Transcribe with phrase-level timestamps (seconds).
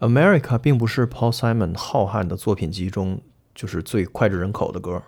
[0.00, 3.20] America 并不是 Paul Simon 浩瀚的作品集中
[3.54, 5.02] 就是最脍炙人口的歌，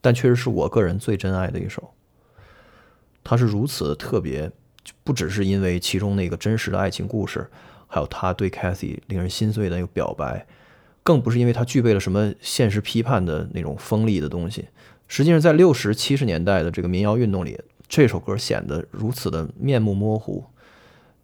[0.00, 1.92] 但确实是我个人最珍爱的一首。
[3.22, 4.50] 它是如此的特别，
[5.02, 7.50] 不只是因为其中那个真实的爱情故事，
[7.86, 10.46] 还有他对 Kathy 令人心碎的那个表白，
[11.02, 14.68] 更不是因为它具备了什么现实批判的那种锋利的东西。
[15.06, 20.44] 实际上，在六十七十年代的这个民谣运动里，这首歌显得如此的面目模糊。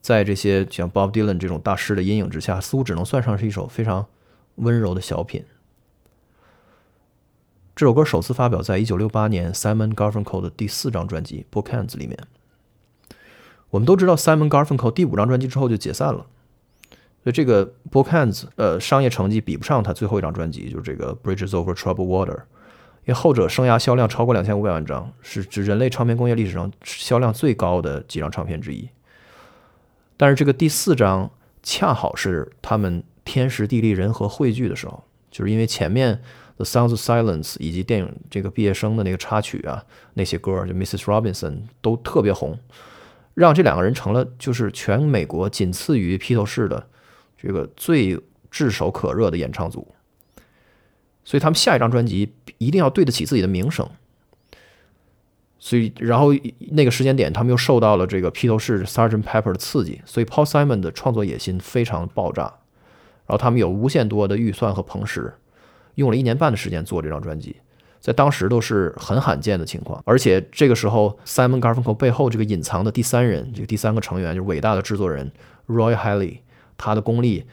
[0.01, 4.07] 在这些像 Bob Dylan 这种大师的阴影之下，似乎只能算上是一首非常
[4.57, 5.45] 温柔的小品。
[7.77, 12.19] 这首歌首次发表在1968年 Simon Garfunkel 的第四张专辑《Bookends》里面。
[13.71, 16.27] 我们都知道，Simon Garfunkel 第五张专辑之后就解散了，
[17.23, 28.89] 所以这个《Bookends》呃商业成绩比不上他最后一张专辑，就是这个《Bridges Over t r o u b l e Water》，因为后者生涯销量超过两千五百万张，是指人类唱片工业历史上销量最高的几张唱片之一。
[30.21, 31.31] 但是这个第四章
[31.63, 36.15] 恰好是他们天时地利人和汇聚的时候，就是因为前面
[36.57, 41.05] 《The Sounds of Silence》以及电影这个毕业生的那个插曲啊，那些歌就 Mrs.
[41.05, 42.59] Robinson 都特别红，
[43.33, 46.87] 让这两个人成了就是全美国仅次于披头士的
[47.39, 49.89] 这个最炙手可热的演唱组，
[51.25, 53.89] 所以他们下一张专辑一定要对得起自己的名声。
[55.63, 56.35] 所以，然后
[56.71, 62.45] 那个时间点，他们又受到了这个披头士 Sergeant Pepper 的刺激，所以 Paul Simon 的创作野心非常爆炸。
[63.27, 65.35] 然后他们有无限多的预算和棚时，
[65.97, 67.57] 用了一年半的时间做这张专辑，
[68.01, 70.03] 在当时都是很罕见的情况。
[70.07, 75.31] 而且这个时候，Simon Garfunkel 背后这个隐藏的第三人，这个第三个成员就是伟大的制作人
[75.69, 76.39] Roy Haley，
[76.79, 77.45] 他的功力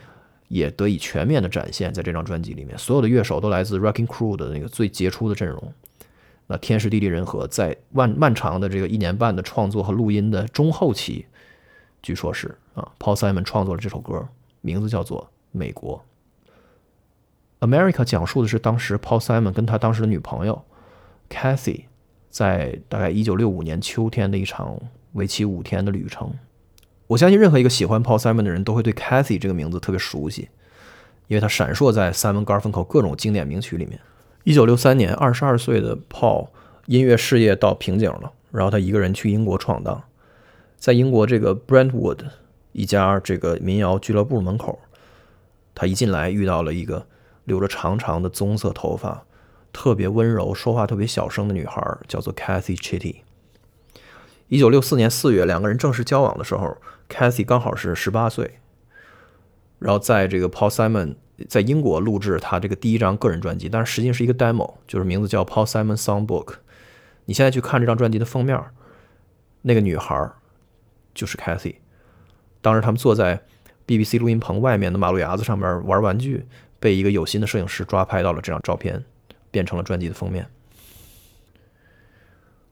[0.48, 2.78] 也得以全面的展现在这张专辑里面。
[2.78, 5.74] 所有的乐手都来自 Rocking Crew 的那个最杰出的阵容。
[6.48, 11.26] 那天时地利人和，在漫漫长的这个一年半的创作和录音的中后期，
[12.02, 14.28] 据说是啊，Paul Simon 创作了这首歌，
[14.62, 16.02] 名字叫做《美国》。
[17.68, 20.64] America 讲述的是当时 Paul Simon 跟他当时的女朋友
[21.30, 21.86] Cathy
[22.30, 24.80] 在大概1965年秋天的一场
[25.14, 26.32] 为期五天的旅程。
[27.08, 30.50] 我相信任何一个喜欢 Paul Simon 的人都会对 Cathy 这个名字特别熟悉，
[31.28, 34.00] 因为他闪烁在 Simon Garfunkel 各种经典名曲里面。
[34.48, 36.48] 一九六三年，二十二岁的 Paul
[36.86, 40.02] 音乐事业到瓶颈了，然后他一个人去英国闯荡，
[40.78, 42.20] 在英国这个 Brentwood
[42.72, 44.80] 一家这个民谣俱乐部门口，
[45.76, 47.08] 他一进来遇到了一个
[47.44, 49.26] 留着长长的棕色头发、
[49.74, 53.18] 特别温柔、说话特别小声的女孩，叫做 Cathy Chitty。
[54.48, 56.78] 一九六四年四月，两个人正式交往的时候
[57.10, 58.60] ，Cathy 刚好是十八岁，
[59.80, 61.16] 然后在这个 Paul Simon。
[61.48, 66.56] 在英国录制他这个第一张个人专辑，但是实际上是一个 demo，就是名字叫 Paul Simon Songbook。
[67.26, 68.60] 你现在去看这张专辑的封面，
[69.62, 70.32] 那个女孩
[71.14, 71.76] 就是 Kathy。
[72.62, 73.44] 当时他们坐在
[73.86, 76.46] BBC 录音棚外面的马路牙子上面玩玩具，
[76.80, 79.04] 被一个有心的摄影师抓拍到了这张照片，
[79.52, 80.48] 变成了专辑的封面。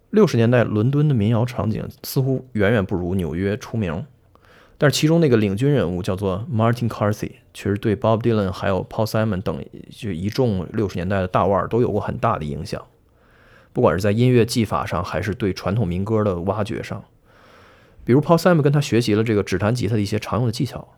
[0.10, 4.06] 六十年代伦敦的民谣场景似乎远远不如纽约出名。
[4.78, 12.82] 但是其中那个领军人物叫做 Martin Carthy，其实对 Bob Dylan 还有 Paul Simon 等就一众六十年代的大腕都有过很大的影响，
[13.72, 17.04] 不管是在音乐技法上，还是对传统民歌的挖掘上。
[18.04, 20.90] 比如 Paul Simon 跟他学习了这个指弹吉他的一些常用的技巧，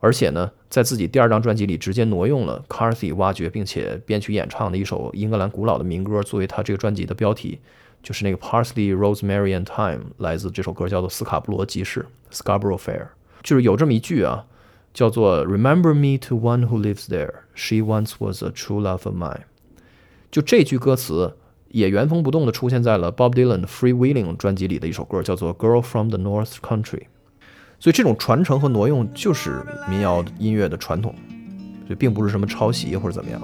[0.00, 7.60] 而且呢，在自己第二张专辑里直接挪用了 Carthy 挖掘并且编曲演唱的一首英格兰古老的民歌作为他这个专辑的标题。
[8.02, 13.08] 就是那个 Parsley, Rosemary and Thyme，来自这首歌叫做《斯卡布罗集市》（Scarborough Fair）。
[13.42, 14.44] 就是有这么一句啊，
[14.92, 17.32] 叫做 “Remember me to one who lives there.
[17.54, 19.42] She once was a true love of mine。”
[20.30, 21.36] 就这句歌词
[21.68, 26.82] 也原封不动地出现在了 Bob Dylan 的《Freewheeling》专辑里的一首歌，叫做《Girl from the North Country》。
[27.78, 31.14] 所以这种传承和挪用就是民谣音乐的传统，
[31.90, 33.40] 就并不是什么抄袭或者怎么样。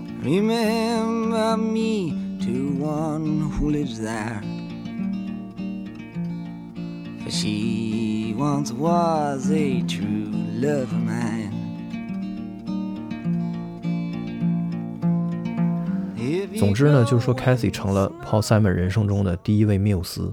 [16.56, 20.32] 总之呢，就是说 c a t h y 成了 Paul Simon 人生中的第一位缪斯。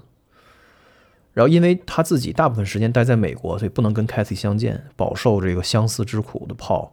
[1.33, 6.92] 然后，因为他自己大部分时间待在美国，所以不能跟 c a t h y 相见，饱受这个相思之苦的 Paul。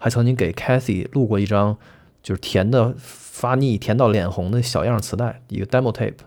[0.00, 1.78] 还曾经给 Cathy 录过一张
[2.20, 2.96] 就是甜的。
[3.40, 6.18] 发腻、甜到脸红的小样磁带，一个 demo tape，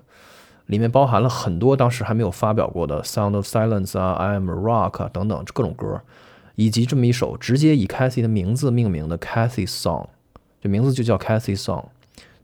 [0.66, 6.02] 里面包含了很多当时还没有发表过的《Sound of Silence》啊，《I Am a Rock》等等各种歌，
[6.56, 10.08] 以及这么一首直接以 Cathy 的名字命名的 Cathy Song，
[10.60, 11.90] 这名字就叫 Cathy Song。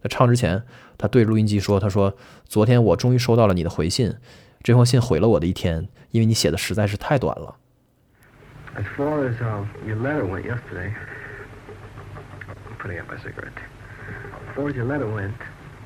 [0.03, 0.61] 在唱之前，
[0.99, 2.13] 他对录音机说：“他说，
[2.47, 4.13] 昨天我终于收到了你的回信，
[4.61, 7.55] 这封信毁了我的一天，因为你写的实在是太短了。”
[8.77, 9.33] As far as
[9.87, 10.93] your letter went yesterday,
[12.88, 13.58] I'm putting out my cigarette.
[14.48, 15.36] As far as your letter went,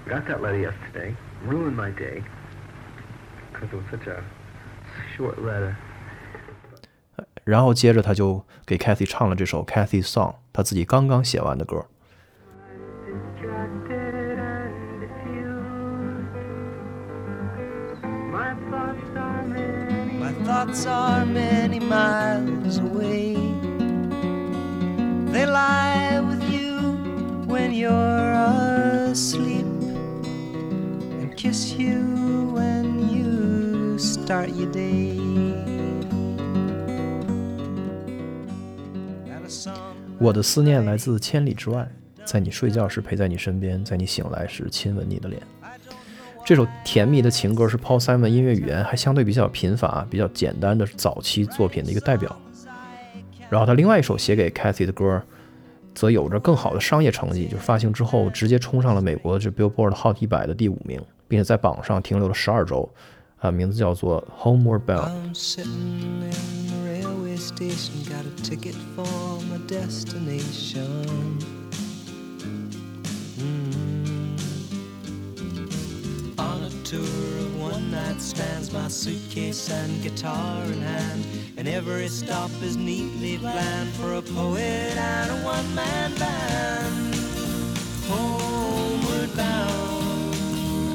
[0.09, 1.15] got that letter yesterday,
[1.45, 2.23] ruined my day
[3.53, 4.23] because it was such a
[5.17, 5.77] short letter.
[7.45, 11.87] 然后接着他就给 Kathy 唱了这首 Kathy Song，他自己刚刚写完的歌。
[13.07, 15.49] Distracted and diffused.
[18.31, 20.19] My thoughts are many.
[20.21, 23.37] My thoughts are many miles away.
[25.33, 26.42] They lie with you
[27.54, 28.34] When you're
[29.12, 29.68] asleep
[31.22, 35.22] and kiss you when you start your day.
[40.18, 41.88] 我的思念来自千里之外，
[42.26, 45.40] 在你睡觉时陪在你身边，在你醒来时亲吻你的脸。
[46.44, 52.36] 这首甜蜜的情歌是 Paul Simon 音乐语言还相对比较贫乏、比较简单的早期作品的一个代表。
[53.48, 55.22] 然后他另外一首写给 Kathy 的歌，
[55.94, 62.90] 则有着更好的商业成绩，就是发行之后直接冲上了美国这 Billboard Hot 一百的第五名，并且在榜上停留了十二周。
[63.40, 65.10] 啊，名字叫做 Homeward Bound。
[65.10, 66.32] I'm sitting in
[66.70, 69.06] the railway station, got a ticket for
[69.52, 71.06] my destination.
[76.38, 81.13] On a tour of one night stands, my suitcase and guitar in hand,
[81.66, 87.16] and every stop is neatly planned for a poet and a one man band.
[88.06, 90.36] Homeward bound,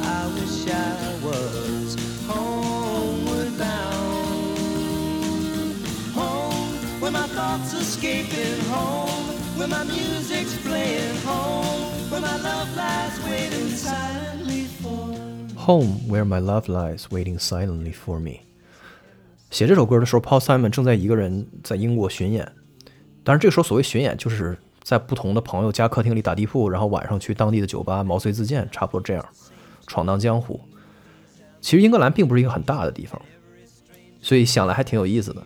[0.05, 4.59] I wish I was homeward bound.
[6.13, 9.25] Home, where my thoughts escaping home,
[9.57, 15.17] where my music's playing home, where my love lies waiting silently for
[15.61, 18.43] Home where my love lies, waiting silently for me。
[19.51, 22.45] 写这首歌的时候，Paul Simon 正在一个人在英国巡演。
[23.25, 29.25] 当然，这个时候所谓巡演，就是在不同的朋友家客厅里打地铺，然后晚上去当地的酒吧毛遂自荐，差不多这样
[29.87, 30.61] 闯荡江湖。
[31.61, 33.21] 其实英格兰并不是一个很大的地方，
[34.21, 35.43] 所以想来还挺有意思的。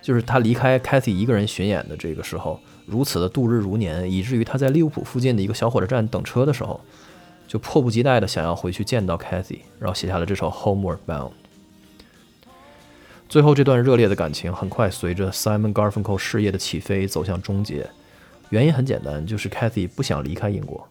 [0.00, 6.80] 就是他离开 Kathy 一个人巡演的这个时候，如此的度日如年，以至于他在利物浦附近的一个小火车站等车的时候，
[7.46, 11.30] 就迫不及待的想要回去见到 Kathy，然后写下了这首 Homeward Bound。
[13.32, 17.88] 最后这段热烈的感情很快随着 Simon Garfunkel 事业的起飞走向终结，
[18.50, 20.86] 原因很简单，就是 Kathy 不想离开英国，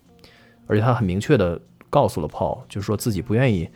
[0.66, 1.62] 而且他很明确的
[1.92, 3.70] 告诉了 Paul，就是说自己不愿意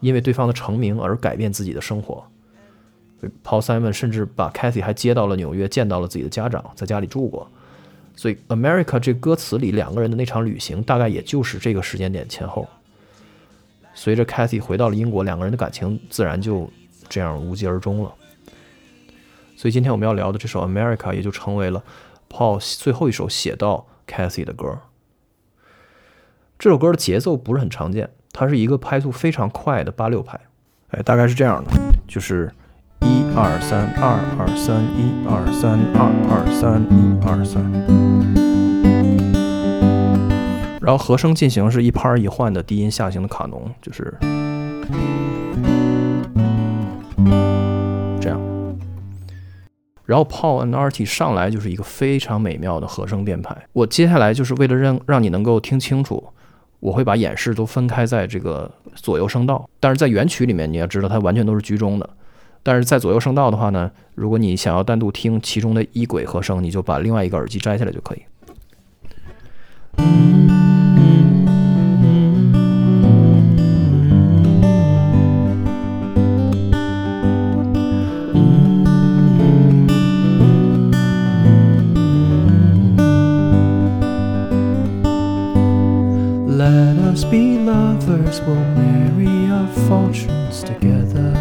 [0.00, 2.22] 因为对方的成名而改变自己的生活。
[3.42, 7.50] Paul Simon 甚至把 Kathy 还接到了纽约，见到了自己的家长，在家里住过。
[8.14, 12.68] 所以 America 这歌词里两个人的那场旅行，大概也就是这个时间点前后。
[13.94, 16.70] 随着 Kathy 回到了英国，两个人的感情自然就
[17.12, 18.14] 这样无疾而终了。
[19.54, 21.84] 所以今天我们要聊的这首 America 也就成为了
[22.30, 24.78] Paul 最后一首写到 Cathy 的歌。
[26.58, 30.40] 这首歌的节奏不是很常见，它是一个拍速非常快的八六拍，
[30.88, 31.70] 哎，大概是这样的，
[32.08, 32.50] 就是
[33.00, 37.60] 一二三二二三一二三二二三一二三。
[40.80, 44.12] 然后和声进行是一拍一换的低音下行的卡农，就是
[50.12, 53.56] 然后 Paul and Artie 上来就是一个非常美妙的和声编排。
[53.72, 56.22] 我接下来就是为了让让你能够听清楚，
[56.80, 59.66] 我会把演示都分开在这个左右声道。
[59.80, 62.06] 但是在原曲里面，你要知道它完全都是居中的。
[62.62, 68.22] 但是在左右声道的话呢，如果你想要单独听其中的一轨和声，你就把另外一个耳机摘下来就可以。
[88.12, 91.32] Lovers, we'll marry our fortunes together.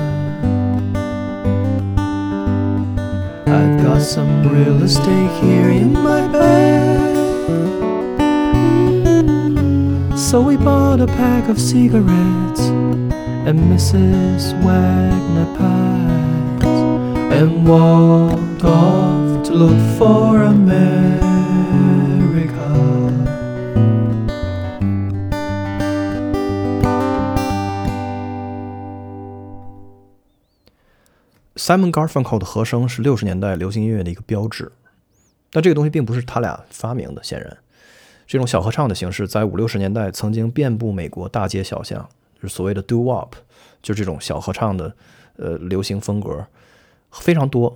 [3.46, 7.12] I've got some real estate here in my bed.
[10.18, 12.62] So we bought a pack of cigarettes
[13.48, 14.54] and Mrs.
[14.64, 16.64] Wagner pies
[17.40, 21.31] and walked off to look for America.
[31.56, 34.72] Simon Garfunkel 的和声是六十年代流行音乐的一个标志，
[35.52, 37.22] 但这个东西并不是他俩发明的。
[37.22, 37.58] 显然，
[38.26, 42.08] 这种小合唱的形式在五六十年代曾经遍布美国大街小巷，
[42.42, 43.32] 就是所谓的 doo wop，
[43.82, 44.96] 就这种小合唱的
[45.36, 46.46] 呃流行风格
[47.12, 47.76] 非常多。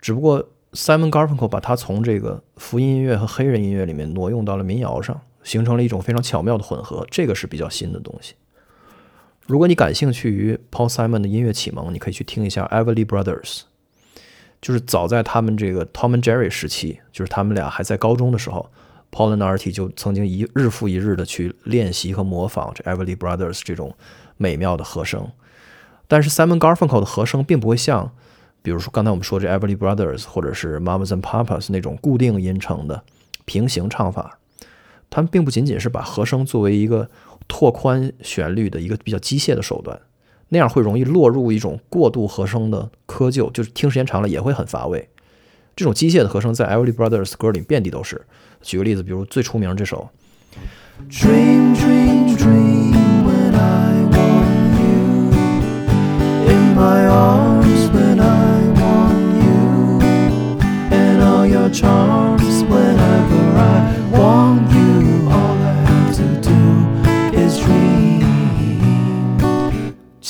[0.00, 8.34] 只不过 Simon Garfunkel 把它从这个福音音乐和黑人音乐里面挪用到了民谣上，形成了一种非常巧妙的混合，这个是比较新的东西。
[9.50, 13.62] 如果你感兴趣于 Paul Simon 的音乐启蒙，你可以去听一下 Everly Brothers，
[14.62, 18.70] 就是早在他们这个 Tom and Jerry 时期，就是他们俩还在高中的时候
[19.10, 23.92] ，Paul and Artie 就曾经一日复一日的去练习和模仿这 Everly Brothers 这种
[24.36, 25.28] 美妙的和声。
[26.06, 28.12] 但是 Simon Garfunkel 的和声并不会像，
[28.62, 33.02] 比如说刚才我们说这 Everly Brothers 或者是 Mamas and Papas 那种固定音程的
[33.46, 34.38] 平行唱法，
[35.10, 37.10] 他们并不仅仅是把和声作为一个
[37.48, 39.98] 拓宽旋律的一个比较机械的手段，
[40.50, 45.08] 那样会容易落入一种过度和声的窠臼，就是听时间长了也会很乏味。
[45.76, 48.20] 这种机械的和声在 Everly Brothers 歌里遍地都是。
[48.60, 50.10] 举个例子，比如最出名这首。
[51.08, 52.92] Dream, dream, dream
[53.24, 55.30] when I want you
[56.46, 60.58] in my arms when I want you
[60.90, 64.79] and all your charms whenever I want you.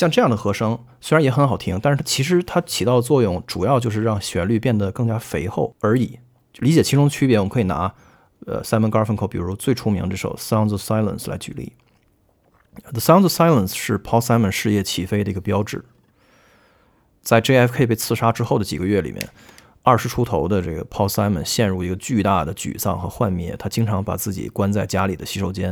[0.01, 6.17] 像这样的和声虽然也很好听，但是它其实它起到的作用主要就是让旋律变得更加肥厚而已。
[6.55, 7.93] 理解其中区别，我们可以拿
[8.47, 11.73] 呃 Simon Garfunkel，比如最出名这首《Sounds of Silence》来举例。
[12.91, 15.85] 《The Sounds of Silence》是 Paul Simon 事业起飞的一个标志。
[17.21, 19.29] 在 JFK 被刺杀之后的几个月里面，
[19.83, 23.55] 二十出头的这个 Paul Simon 陷入一个巨大的沮丧和幻灭。
[23.59, 25.69] 他经常把自己关在家里的洗手间，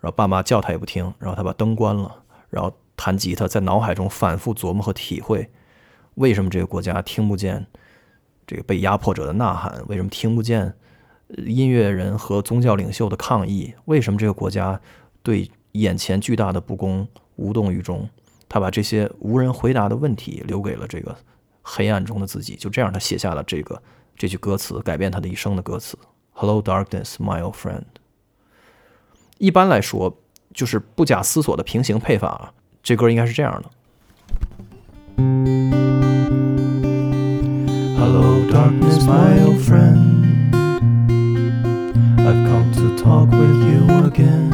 [0.00, 5.50] 然后爸妈叫他也不听，然后他把灯关了，然后弹吉他，在脑海中反复琢磨和体会，
[6.14, 7.66] 为什么这个国家听不见
[8.46, 9.82] 这个被压迫者的呐喊？
[9.88, 10.72] 为什么听不见
[11.44, 13.74] 音乐人和宗教领袖的抗议？
[13.86, 14.80] 为什么这个国家
[15.20, 18.08] 对眼前巨大的不公无动于衷？
[18.48, 21.16] 他把这些无人回答的问题留给了这个
[21.60, 22.54] 黑暗中的自己。
[22.54, 23.82] 就这样，他写下了这个
[24.16, 25.98] 这句歌词，改变他的一生的歌词
[26.30, 27.82] ：“Hello, darkness, my old friend。”
[29.38, 30.16] 一般来说，
[30.54, 33.70] 就是不假思索的平行配法，这歌应该是这样的。
[37.96, 40.52] Hello, darkness, my old friend.
[42.18, 44.50] I've come to talk with you again.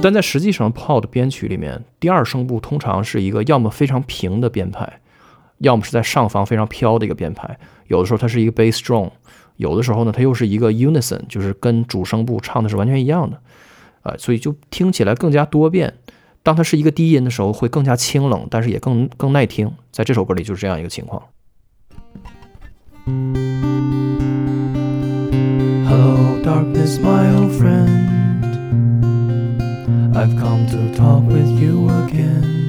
[0.00, 5.00] 但在实际上，Paul 的编曲里面，第二声部通常是一个要么非常平的编排，
[5.58, 7.58] 要么是在上方非常飘的一个编排。
[7.88, 9.10] 有的时候它是一个 bass drone，
[9.56, 13.40] 有的时候呢，它又是一个 unison，就是跟主声部唱的是完全一样的。
[14.02, 15.94] 啊，所以就听起来更加多变。
[16.43, 19.71] 当它是一个低音的时候，会更加清冷，但是也更更耐听。
[19.91, 21.21] 在这首歌里就是这样一个情况。
[25.85, 28.07] Hello, darkness, my old friend.
[30.13, 32.67] I've come to talk with you again.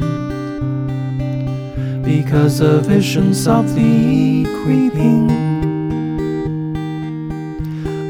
[2.02, 5.28] Because a vision softly creeping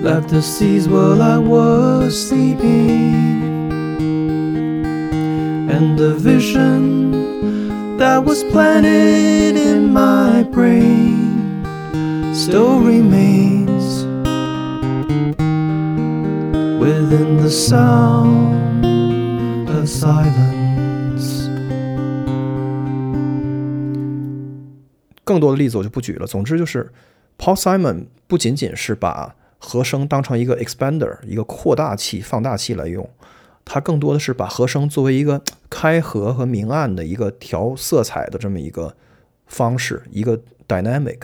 [0.03, 3.54] left the seas while I was sleeping.
[5.75, 11.65] And the vision that was planted in my brain
[12.35, 14.05] still remains
[16.81, 18.57] within the sound
[19.69, 21.49] of silence.
[25.25, 26.27] 更多的例子我就不举了。
[26.27, 26.91] 总之就是，
[27.39, 33.09] Paul Simon 不仅仅是把和声当成一个 expander，一个扩大器、放大器来用，
[33.66, 38.96] 它更多的是把和声作为一个 开合和明暗的一个调色彩的这么一个
[39.48, 41.20] 方式，一个 dynamic，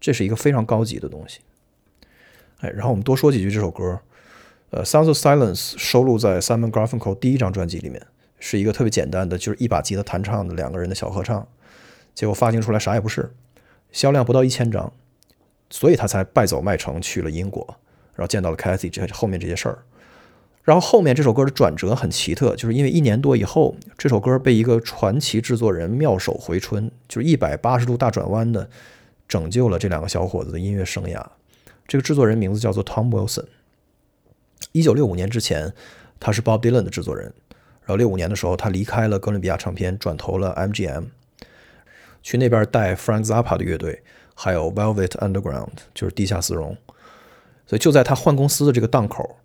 [0.00, 1.40] 这是一个非常高级的东西。
[2.60, 4.00] 哎，然后我们多说几句这首歌。
[4.70, 8.04] 呃，《Sounds of Silence》收录在 Simon Garfunkel 第一张专辑里面，
[8.40, 11.46] 是一个特别简单的，就是一把吉他弹唱的两个人的小合唱。
[12.12, 13.32] 结果发行出来啥也不是，
[13.92, 14.92] 销量不到一千张，
[15.70, 17.64] 所以他才败走麦城去了英国，
[18.14, 19.78] 然后见到了 Cathy 这后面这些事儿。
[20.64, 28.68] 然后后面这首歌的转折很奇特，就是因为一年多以后，这首歌被一个传奇制作人妙手回春，就是一百八十度大转弯的
[29.28, 31.22] 拯救了这两个小伙子的音乐生涯。
[31.86, 33.44] 这个制作人名字叫做 Tom Wilson。
[34.72, 35.74] 一九六五年之前，
[36.18, 37.32] 他是 Bob Dylan 的制作人。
[37.80, 41.04] 然后六五年的时候，他离开了哥伦比亚唱片，转投了 MGM，
[42.22, 44.02] 去那边带 Frank Zappa 的乐队，
[44.34, 46.74] 还有 Velvet Underground，就是地下丝绒。
[47.66, 49.36] 所以就在他换公司的这个档口，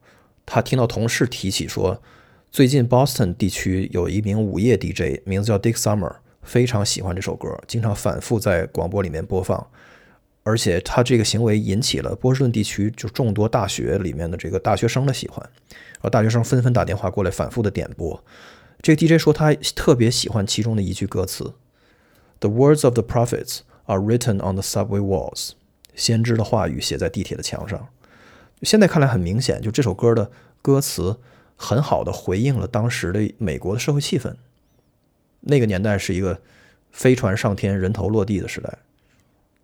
[0.51, 2.01] 他听到同事提起说，
[2.51, 9.67] 最近 Boston 地区有一名午夜 DJ，名字叫 Dick Summer，非常喜欢这首歌，经常反复在广播里面播放。
[10.41, 18.23] 而且他这个行为引起了波士顿地区就众多大学里面的这个大学生的喜欢，然后大学生纷纷打电话过来反复的点播。
[18.81, 21.53] 这个 DJ 说他特别喜欢其中的一句歌词
[22.39, 25.51] ：“The words of the prophets are written on the subway walls，
[25.93, 27.89] 先知的话语写在地铁的墙上。
[28.61, 31.19] 现在看来很明显，就这首歌的歌词
[31.55, 34.35] 很好的回应了当时的美国的社会气氛。
[35.41, 36.41] 那个年代是一个
[36.91, 38.79] 飞船上天、人头落地的时代，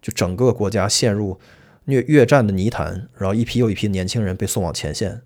[0.01, 1.39] 就整个国家陷入
[1.85, 5.21] 越越战的泥潭，然后一批又一批年轻人被送往前线，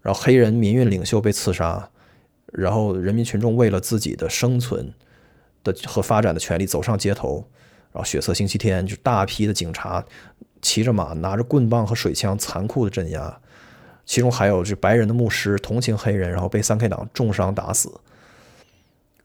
[0.00, 1.90] 然后黑人民运领袖被刺杀，
[2.52, 4.94] 然后人民群众为了自己的生存
[5.62, 7.46] 的和发展的权利走上街头，
[7.92, 10.04] 然后血色星期天就大批的警察
[10.62, 13.40] 骑着马，拿着棍棒和水枪残酷的镇压，
[14.04, 17.92] 其中还有这白人的牧师同情黑人，然后被三 K 党重伤打死。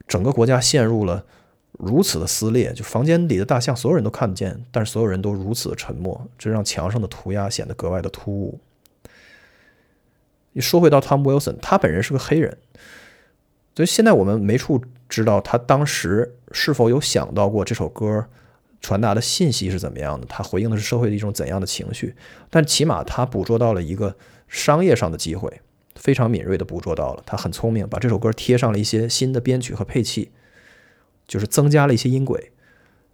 [0.07, 1.25] 整个国家陷入了
[1.71, 8.59] 如此的撕裂，就房间里的大象，所有人都看得见，但是所有人都如此的沉默，这让墙上的涂鸦显得格外的突兀。
[10.53, 12.57] 你说回到 Tom Wilson，他本人是个黑人，
[13.75, 18.25] 所以现在我们没处知道他当时是否有想到过这首歌
[18.81, 22.15] 传达的信息是怎么样的，他回应的是社会的一种怎样的情绪，
[22.49, 24.15] 但起码他捕捉到了一个
[24.47, 25.61] 商业上的机会。
[25.95, 30.29] 非常敏锐地捕捉到了，他很聪明，把这首歌贴上了一些新的编曲和配器，
[31.25, 32.51] 就是增加了一些音轨，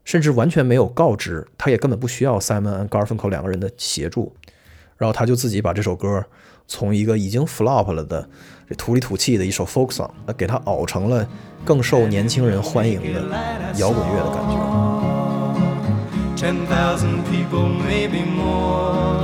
[0.03, 4.35] 甚至完全没有告知，他也根本不需要 Simon and Garfunkel 两个人的协助，
[4.97, 6.25] 然后他就自己把这首歌
[6.67, 8.27] 从一个已经 flop 了的
[8.67, 11.29] 这土里土气的一首 folk song，给他熬成了
[11.63, 13.21] 更受年轻人欢迎的
[13.77, 15.20] 摇滚乐的感觉。
[16.41, 19.21] Ten thousand people, maybe more.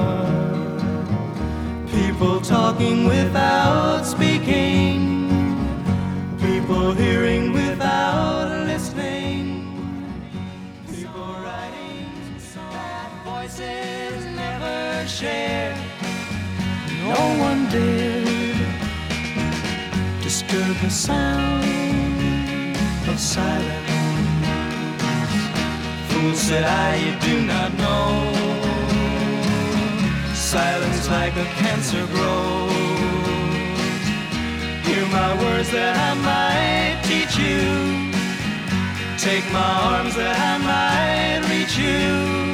[1.89, 5.57] People talking without speaking.
[6.39, 9.65] People hearing without listening.
[10.93, 12.13] People writing
[12.71, 15.75] that voices never share.
[17.01, 18.57] No one dared
[20.21, 21.65] disturb the sound
[23.09, 23.96] of silence.
[26.17, 28.33] Fool said I, you do not know.
[30.33, 32.71] Silence like a cancer grows.
[34.83, 38.09] Hear my words that I might teach you.
[39.19, 42.51] Take my arms that I might reach you.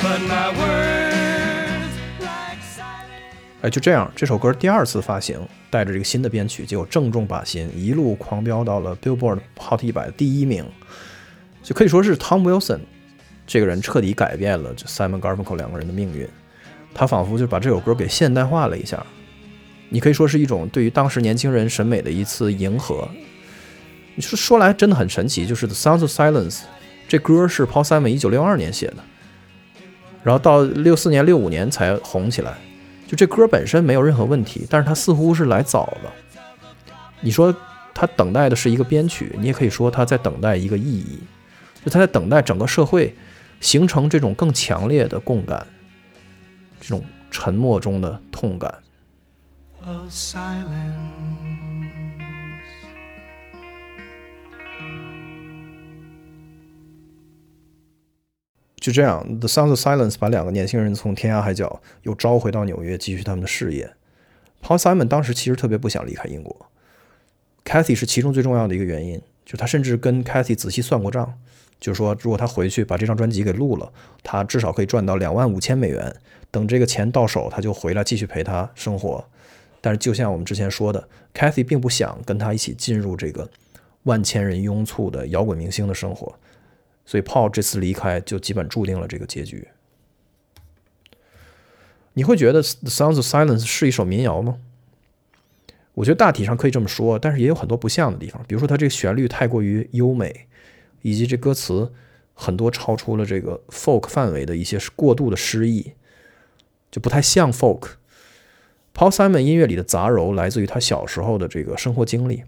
[0.00, 3.62] But my words like silence.
[3.62, 5.40] 哎，就这样，这首歌第二次发行，
[5.70, 10.64] 带着这个新的编曲，结果正中靶心，一路狂飙到了 Billboard Hot 一百的第一名，
[11.64, 12.78] 就可以说是 Tom Wilson
[13.46, 16.28] 这个人彻底改变了这 Simon Garfunkel 两个人的命运。
[16.94, 19.04] 他仿佛就把这首歌给现代化了一下，
[19.88, 23.08] 你可以说是一种对于当时年轻人审美的一次迎合。
[24.14, 26.58] 你说说来真的很神奇，就是《The Sounds of Silence》
[27.08, 28.98] 这歌是 Paul Simon 一九六二年写的，
[30.22, 32.54] 然后到六四年、六五年才红起来。
[33.08, 36.12] 就这歌本身没有任何问题，但是他似乎是来早了。
[37.20, 37.54] 你说
[37.92, 41.18] 他等待的是一个编曲，你也可以说他在等待一个意义，
[41.84, 43.14] 就他在等待整个社会
[43.60, 45.66] 形成这种更强烈的共感。
[46.80, 48.82] 这种沉默中的痛感。
[49.86, 50.64] of silence.
[58.76, 63.94] 就这样，《The Sounds of Silence》把两个年轻人从天涯海角又招回到纽约，继续他们的事业。
[64.62, 66.70] Paul Simon 当时其实特别不想离开英国
[67.64, 69.22] ，Cathy 是其中最重要的一个原因。
[69.46, 71.38] 就他甚至跟 Cathy 仔细算过账，
[71.80, 76.14] 就是说如果他回去把这张专辑给录了，他至少可以赚到两万五千美元。
[76.50, 79.24] 等这个钱到手，他就回来继续陪他生活。
[79.80, 83.50] 但是就像我们之前说的，Cathy 并不想跟他一起进入这个
[84.04, 86.38] 万千人拥簇的摇滚明星的生活。
[87.04, 89.68] 所以 Paul 这次离开就基本注定了这个结局。
[92.14, 94.58] 你会觉得《The Sounds of Silence》是一首民谣吗？
[95.94, 98.42] 我觉得大体上可以这么说，但是也有很多不像的地方。
[98.48, 100.46] 比如说，它这个旋律太过于优美，
[101.04, 101.92] 以及这歌词
[102.32, 105.92] 很多超出了这个 folk 范围的一些过度的诗意，
[106.90, 107.90] 就不太像 folk。
[108.94, 112.44] Paul Simon 音乐里的杂糅来自于他小时候的这个生活经历。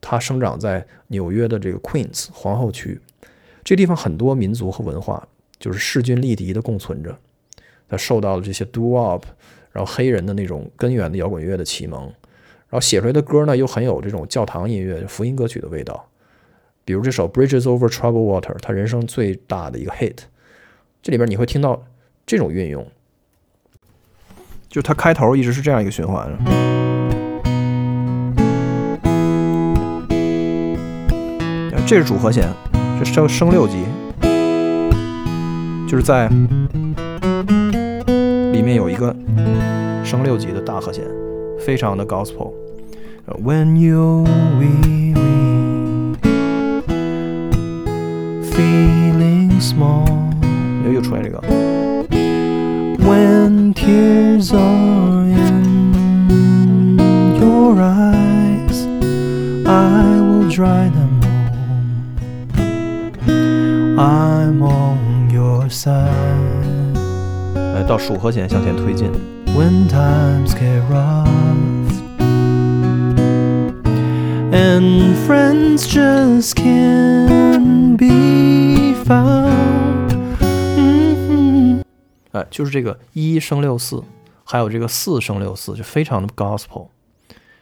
[0.00, 2.98] 他生长在纽约的这个 Queens 皇后区。
[3.62, 7.18] 这地方很多民族和文化就是势均力敌的共存着，
[7.86, 9.28] 他受到了这些 d o o p
[9.72, 16.09] 然后黑人的那种根源的摇滚乐的启蒙，然后写出来的歌呢又很有这种教堂音乐、福音歌曲的味道，
[16.90, 20.16] 比如这首《Bridges Over t r o u b l e Water》，他人生最大的一个 hit，
[21.00, 21.84] 这里边你会听到
[22.26, 22.84] 这种运用，
[24.68, 26.36] 就它开头一直是这样一个循环。
[31.86, 32.52] 这是主和弦。
[32.98, 33.84] 这升升六级，
[35.88, 36.26] 就是在
[38.50, 39.14] 里面有一个
[40.04, 41.04] 升六级的大和弦，
[41.64, 42.52] 非常的 gospel。
[43.40, 44.24] When you
[44.58, 45.09] we
[52.98, 56.98] When tears are in
[57.40, 58.86] your eyes,
[59.66, 61.54] I will dry them all.
[63.98, 66.96] I'm on your side.
[67.56, 69.10] 哎，到数和弦向前推进。
[69.56, 71.28] When times get rough.
[74.52, 78.39] and friends just can't be
[82.32, 84.04] 哎，就是这个一升六四，
[84.44, 86.86] 还有这个四升六四，就非常的 gospel。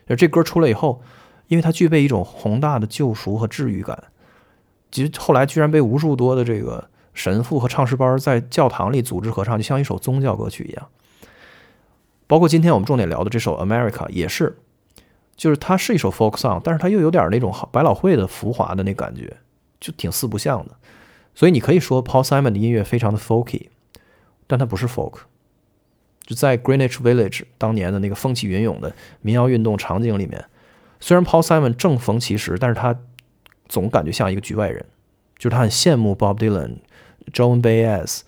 [0.07, 1.03] 就这歌出来以后，
[1.47, 4.05] 因为它具备一种宏大的救赎和治愈感，
[4.91, 10.87] 其实后来居然被无数多的这个神父和唱诗班在教堂里组织合唱，就像一首宗教歌曲一样。
[12.27, 14.59] 包括今天我们重点聊的这首《America》也是，
[15.35, 19.35] 就是它是一首 folk song，但是它又有点那种百老汇的浮华的那感觉，
[19.81, 20.77] 就挺四不像的。
[21.39, 23.69] 所以你可以说 Paul Simon 的音乐非常的 folky，
[24.49, 25.21] 但它不是 folk。
[26.23, 30.45] 就在 Greenwich Village 当年的那个风起云涌的民谣运动场景里面，
[30.99, 32.99] 虽然 Paul Simon 正逢其时，但是他
[33.69, 34.85] 总感觉像一个局外人，
[35.37, 36.79] 就是他很羡慕 Bob Dylan、
[37.33, 38.23] John Baez。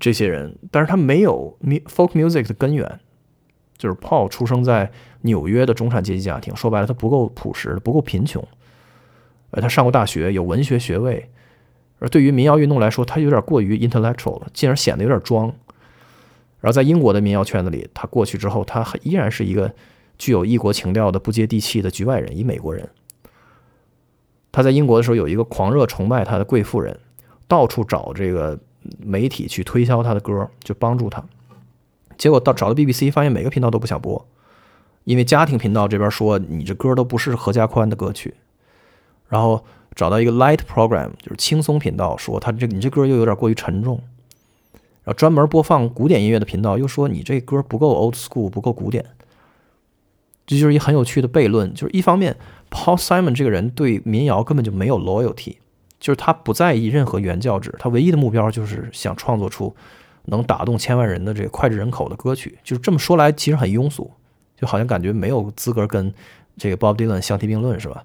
[0.00, 3.00] 这些人，但是他没有 folk music 的根源，
[3.76, 8.42] 就是 Paul 出生在纽约的中产阶级家庭，说白了他不够朴实，不够贫穷。
[9.50, 11.28] 呃，他上过大学，有文学学位，
[12.00, 15.46] 而对于民谣运动来说，他有点过于 intellectual 了，进而显得有点装。
[16.60, 19.72] 然后在英国的民谣圈子里，他过去之后，他依然是一个
[20.18, 22.88] 具有异国情调的不接地气的局外人，一美国人。
[24.50, 26.98] 他在英国的时候有一个狂热崇拜他的贵妇人，
[27.46, 28.58] 到处找这个。
[28.98, 31.22] 媒体去推销他的歌，就帮助他。
[32.16, 34.26] 结果到找到 BBC，发现每个频道都不想播，
[35.04, 38.32] 因为家庭频道这边说你这歌都不是合家欢的歌曲。
[39.28, 39.62] 然后
[39.94, 44.00] 找到一个 Light Program，就是轻松频道，说他这你这歌又有点过于沉重。
[45.02, 49.04] 然后专门播放古典音乐的频道又说你这歌不够 Old School，不够古典。
[50.46, 52.36] 这就是一很有趣的悖论，就是一方面
[52.70, 55.56] Paul Simon 这个人对民谣根本就没有 loyalty。
[55.98, 59.74] 就是他不在意任何原教旨，他唯一的目标就是想创作出
[60.24, 62.58] 能打动千万人的这个脍炙人口的歌曲。
[62.64, 64.10] 就是这么说来，其实很庸俗，
[64.56, 66.12] 就好像感觉没有资格跟
[66.56, 68.02] 这个 Bob Dylan 相提并论，是吧？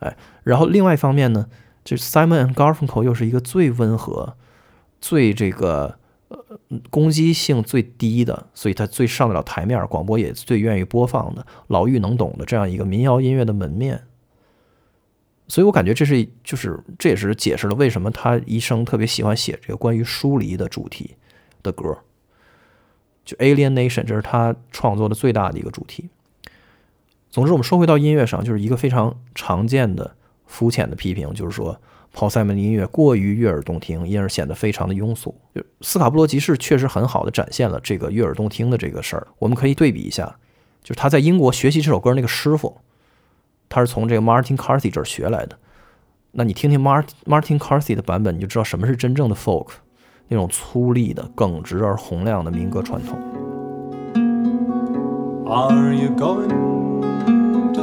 [0.00, 1.48] 哎，然后另外一方面呢，
[1.84, 4.36] 就 Simon and Garfunkel 又是一个最温和、
[5.00, 6.38] 最这个呃
[6.90, 14.04] 攻击性最低的，所以他最上得了台面，广播也最愿意播放的，老妪能懂的这样一个民谣音乐的门面。
[15.46, 21.16] 所以我感觉这是，就是这也是解释了为什么他一生特别喜欢写这个关于疏离的主题
[21.62, 21.98] 的歌。
[23.26, 26.08] 就 alienation，这是他创作的最大的一个主题。
[27.34, 30.08] 总之，我们说回到音乐上，就是一个非常常见的
[30.46, 31.76] 肤浅的批评，就是说
[32.14, 35.34] Paul Simon 的音乐过于悦耳动听，因而显得非常的庸俗。
[35.52, 39.26] 就斯卡布罗集市确实很好的展现了这个悦耳动听的这个事儿。
[39.40, 40.36] 我们可以对比一下，
[40.84, 42.76] 就是他在英国学习这首歌那个师傅。
[43.68, 45.58] 他是从这个 Martin Carthy 这儿学来的，
[46.30, 49.70] 那你听听 Martin Martin Carthy 的版本，你就知道什么是真正的 folk，
[50.28, 53.18] 那种粗粝的、耿直而洪亮的民歌传统。
[55.46, 56.83] Are you going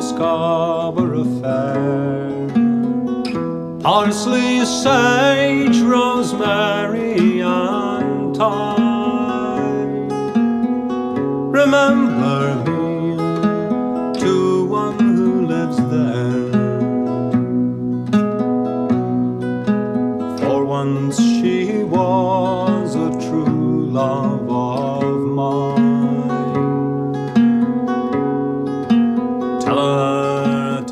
[0.02, 2.48] to Scarborough Fair?
[3.82, 10.10] Parsley, sage, rosemary, and thyme.
[11.52, 13.18] Remember me
[14.20, 16.52] to one who lives there.
[20.40, 24.31] For once she was a true love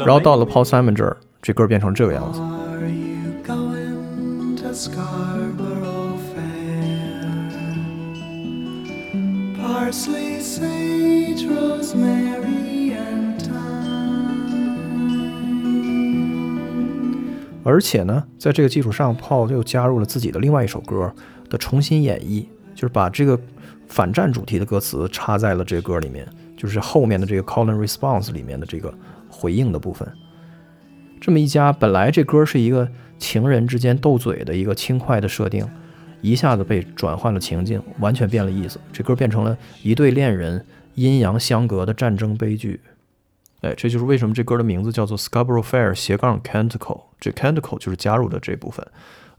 [0.10, 2.42] 然后到了 Paul Simon 这儿，这歌变成这个样子。
[9.62, 14.34] Parsley, sage, rosemary, and thyme.
[17.64, 21.14] 而且呢，在这个基础上，Paul 又加入了自己的另外一首歌
[21.52, 23.40] 的重新演绎，就是把这个
[23.88, 28.92] 反战主题的歌词插在了这个歌里面，就是后面的这个 call and response 里面的这个
[29.40, 30.12] 回应的部分。
[31.22, 35.66] 这么一加，本来这歌是一个情人之间斗嘴的一个轻快的设定，
[36.22, 38.80] 一下子被转换了情境，完全变了意思。
[38.92, 42.82] 这歌变成了一对恋人阴阳相隔的战争悲剧。
[43.62, 47.02] 哎，这就是为什么这歌的名字叫做 Scarborough Fair 斜杠 Canticle。
[47.20, 48.86] 这 Canticle 就是加入的这部分。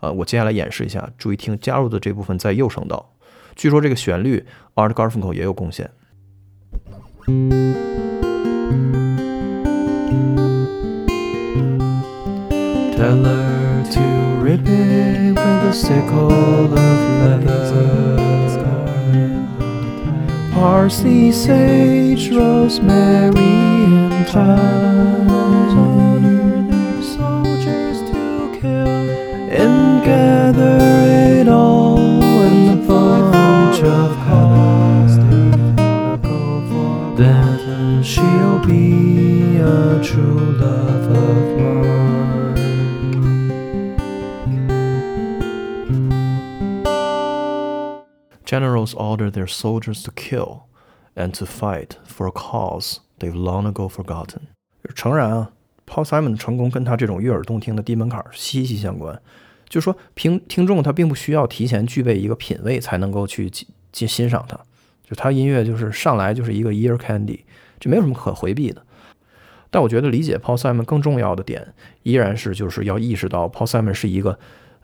[0.01, 3.13] 呃，我接下来演示一下，注意听，加入的这部分在右声道。
[3.57, 5.91] 据说这个旋律 Art Garfunkel 也有贡献。
[13.01, 18.21] Tell her to rip it with a sickle of leather.
[20.53, 25.31] parsley, sage, rosemary, and thyme.
[25.31, 26.51] Order
[48.51, 50.63] Generals order their soldiers to kill
[51.15, 54.41] and to fight for a cause they've long ago forgotten。
[54.93, 55.53] 诚然啊
[55.87, 59.23] ，Paul Simon 的成功跟他这种悦耳动听的低门槛息息相关。
[59.69, 63.49] 就是说，听听众他并不需要提前具备一个品味才能够去
[63.93, 64.59] 去欣赏他，
[65.05, 67.43] 就他音乐就是上来就是一个 ear candy，
[67.79, 68.85] 这没有什么可回避的。
[69.71, 74.37] 但我觉得理解 Paul Simon 更重要的点，依然是就是要意识到 Paul Simon 是一个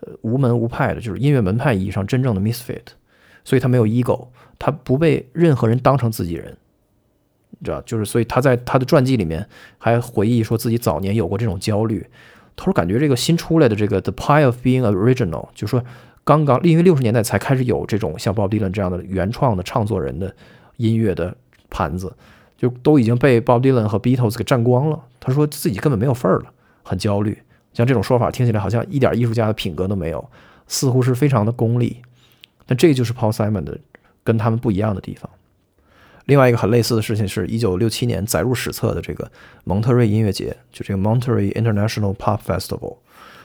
[0.03, 2.85] 呃无门无派的，就是音乐门派意义上真正的 misfit。
[3.47, 4.27] 所以他没有 ego，
[4.59, 6.57] 他不被任何人当成自己人，
[7.61, 9.47] 你知道，就是所以他在他的传记里面
[9.79, 12.05] 还回忆说自己早年有过这种焦虑。
[12.57, 15.81] 他说感觉这个新出来的这个 The Pie of Being Original，就说
[16.25, 20.35] 刚刚因为六十年代才开始有这种像 Bob Dylan 这样的原创的唱作人的
[20.79, 21.37] 音乐的
[21.71, 22.13] 盘子，
[22.57, 25.01] 就都已经被 Bob Dylan 和 Beatles 给占光了。
[25.21, 26.47] 他说自己根本没有份儿了，
[26.83, 27.39] 很焦虑。
[27.73, 30.29] 像这种说法听起来好像一点艺术家的品格都没有，
[30.67, 32.03] 似乎是非常的功利。
[32.69, 33.79] 那这就是 Paul Simon 的
[34.25, 35.31] 跟他们不一样的地方。
[36.25, 39.31] 另外一个很类似的事情是，一九六七年载入史册的这个
[39.63, 42.97] 蒙特瑞音乐节，就这个 Monterey International Pop Festival，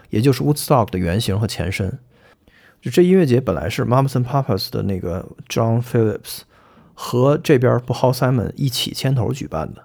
[0.10, 2.00] 也就是 Woodstock 的原型和前身。
[2.82, 6.40] 就这音乐节本来是 Mamas and Papas 的那个 John Phillips
[6.96, 9.84] 和这边 Paul Simon 一起牵头举办的。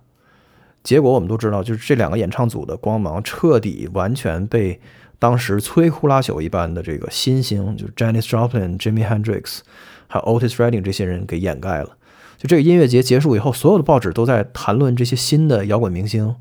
[0.83, 4.81] 结果我们都知道，就是这两个演唱组的光芒彻底完全被。
[5.19, 9.61] 当时摧枯拉朽一般的这个新星，就是 Janis Joplin、Jimi Hendrix，
[10.07, 11.97] 还有 Otis Redding 这些人给掩盖了。
[12.37, 16.37] 就这个音乐节结束以后，所有的报纸都在谈论这些新的摇滚明星，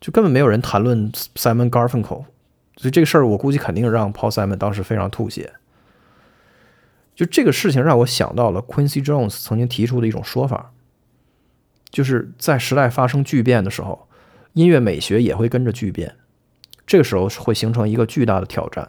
[0.00, 2.24] 就根本没有人谈论 Simon Garfunkel。
[2.76, 5.52] 所以这个事儿，我估计肯定让 Paul Simon 当时非常吐血。
[7.14, 10.72] 就这个事情让我想到了 Quincy Jones 曾经提出的一种说法，
[11.90, 14.08] 就是在时代发生巨变的时候，
[14.52, 16.16] 音乐美学也会跟着巨变。
[16.88, 18.88] 这个时候会形成一个巨大的挑战，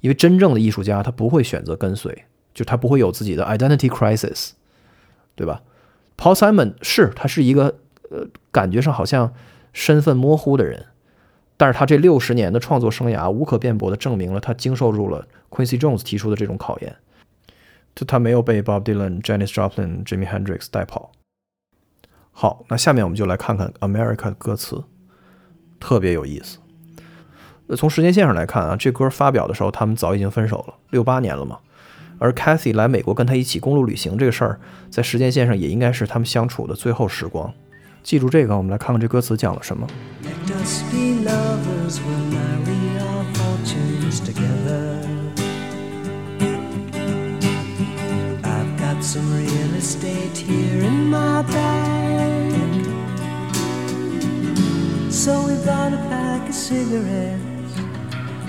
[0.00, 4.50] 因为真正的艺术家他不会选择跟随，就他不会有自己的 identity crisis，
[5.34, 5.62] 对吧
[6.18, 7.78] ？Paul Simon 是他是一个
[8.10, 9.32] 呃感觉上好像
[9.72, 10.84] 身份模糊的人，
[11.56, 16.96] 但是他这六十年的创作生涯无可辩驳地证明了他经受住了 Quincy Jones 提出的这种考验，
[17.94, 21.10] 就他没有被 Bob Dylan、Janis Joplin、Jimi Hendrix 带跑。
[22.32, 24.84] 好，那下面我们就来看看 America 的歌词，
[25.80, 26.58] 特别有意思。
[27.76, 31.58] 从时间线上来看啊，这歌发表的时候，他们早已经分手了，六八年了嘛。
[32.18, 37.52] 而 Cathy 来美国跟他一起公路旅行这个事儿，在时间线上也应该是他们相处的最后时光。
[38.02, 39.86] 记住这个，我们来看看这歌词讲了什么。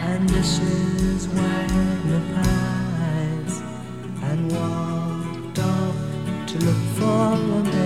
[0.04, 1.28] And Mrs.
[1.28, 3.62] Wagner Pies
[4.24, 5.96] and walked off
[6.48, 7.78] to look for America.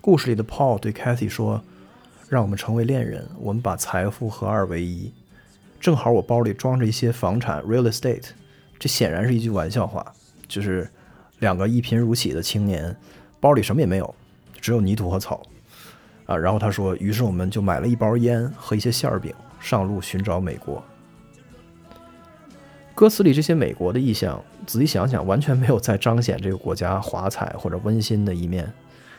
[0.00, 1.62] 故事里的 Paul 对 Kathy 说
[2.30, 5.12] ：“让我们成为恋人，我们把财富合二为一。
[5.80, 8.30] 正好我包里装着一些房产 （real estate）。
[8.78, 10.14] 这显然是一句玩笑话，
[10.46, 10.88] 就是
[11.40, 12.96] 两个一贫如洗的青年，
[13.40, 14.14] 包里什么也没有。”
[14.60, 15.42] 只有泥土和草，
[16.26, 20.82] 啊，然后他说，于是我们就买了一包烟和一些馅儿饼，上路寻找美国。
[22.94, 28.64] 歌词里这些美国的意象，仔细想想，完全没有在彰显这个国家华彩或者温馨的一面，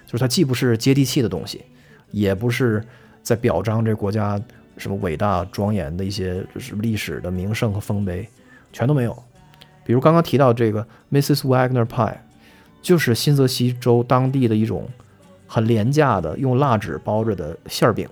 [0.05, 1.61] 就是它既不是接地气的东西，
[2.11, 2.85] 也不是
[3.23, 4.37] 在表彰这国家
[4.75, 8.27] 什么伟大庄严的一些就是历史的名胜和丰碑，
[8.73, 9.23] 全都没有。
[9.85, 11.43] 比如刚刚提到这个 Mrs.
[11.43, 12.17] Wagner Pie，
[12.81, 14.89] 就是新泽西州当地的一种。
[15.51, 18.07] 很廉价的用蜡纸包着的馅儿饼，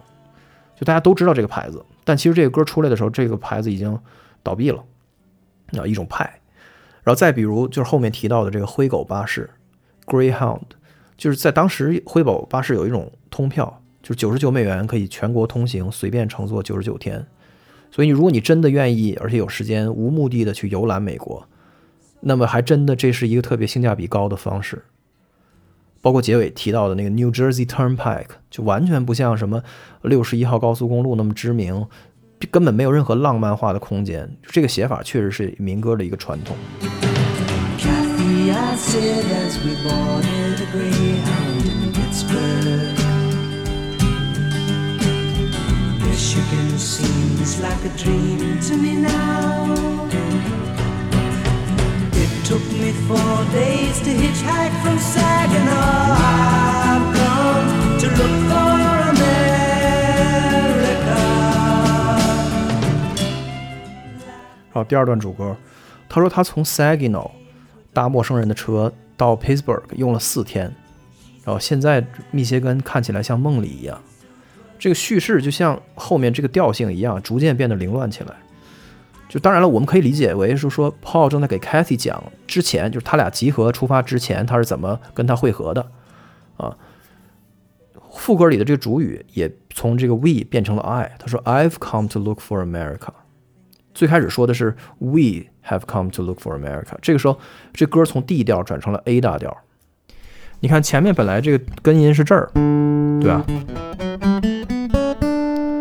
[0.75, 3.97] 就大家都知道这个牌子，但其实这个歌出来的时候，这个牌子已经
[4.41, 4.83] 倒闭了。
[5.73, 6.23] 啊，一种派。
[7.03, 9.49] 然后再比如就是后面提到的这个灰狗巴士
[10.05, 10.61] ，Greyhound，
[11.15, 17.25] 就是在当时灰狗巴士有一种通票，就是九十九美元可以全国通行，随便乘坐九十九天。
[17.91, 21.47] 所以你如果你真的愿意，而且有时间，无目的的去游览美国，
[22.21, 24.83] 那么还真的这是一个特别性价比高的方式。
[26.01, 29.63] 包括结尾提到的那个 New Jersey Turnpike，就完全不像什么
[30.01, 31.85] 六十一号高速公路那么知名，
[32.51, 34.37] 根本没有任何浪漫化的空间。
[34.43, 36.55] 这个写法确实是民歌的一个传统。
[37.79, 42.95] Kathy, I said as we boarded a Greyhound in Pittsburgh.
[45.99, 50.07] Michigan seems like a dream to me now.
[52.47, 56.15] Took me four days to hitchhike from Saginaw.
[56.15, 58.71] I've come to look for
[59.11, 59.35] America.
[64.71, 65.57] 然后第二段主歌，
[66.07, 67.29] 他说他从 Saginaw
[67.91, 70.73] 搭陌生人的车到 Pittsburgh 用了四天，
[71.43, 74.01] 然后现在密歇根看起来像梦里一样。
[74.79, 78.33] 这个叙事就像后面这个调性一样，逐渐变得凌乱起来。
[79.29, 85.85] 就当然了，我们可以理解为是说，Paul 正在给 Kathy 讲之前，就是他俩集合出发之前，他是怎么跟他会合的
[86.55, 86.75] 啊。
[88.11, 93.09] 副歌里的这个主语也从这个 we 变成了 I，他说 I've come to look for America。
[93.93, 97.39] 最开始说的是 We have come to look for America，这个时候
[97.73, 99.55] 这歌从 D 调转成了 A 大调。
[100.59, 102.49] 你看前面本来这个根音是这儿，
[103.19, 103.43] 对吧？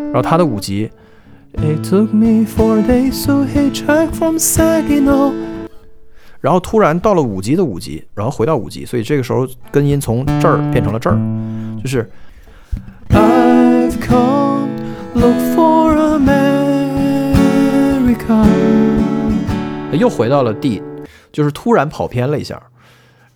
[0.05, 0.91] 然后它的五级
[1.59, 5.33] ，It took me four days to hitchhike from Saginaw，
[6.39, 11.17] 然后突然到了五级的五级，然后回到五级，所以这个时候根音从这儿变成了这儿，
[11.81, 12.09] 就是
[13.09, 14.69] I've come
[15.13, 16.37] look for America，
[19.93, 20.81] 又回到了 D，
[21.31, 22.61] 就是突然跑偏了一下。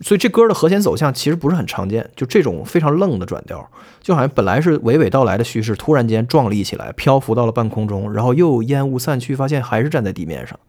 [0.02, 3.70] 所以这歌的和弦走向其实不是很常见，就这种非常愣的转调，
[4.02, 10.60] 就好像本来是娓娓道来的叙事，突然间壮丽起来，漂浮到了半空中，然后又烟雾散去，发现还是站在地面上。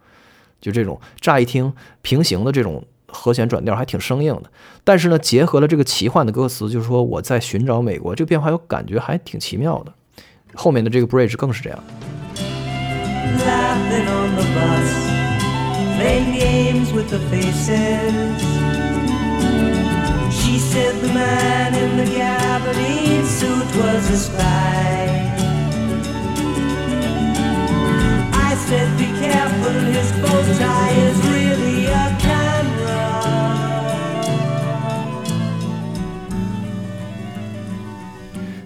[0.61, 4.51] 就这种乍一听平行的这种和弦转调还挺生硬的，
[4.85, 9.93] 但是呢，结合了这个奇幻的歌词，就是说我在寻找美国，这个变化有感觉还挺奇妙的。
[10.55, 11.79] 后面的这个 bridge 更是这样。
[13.45, 14.93] laughing on the bus,
[15.97, 18.52] playing games with the faces.
[20.73, 24.41] She said the man in the gabardine suit was a spy.
[28.33, 33.05] I said, be careful, his bow tie is really a camera.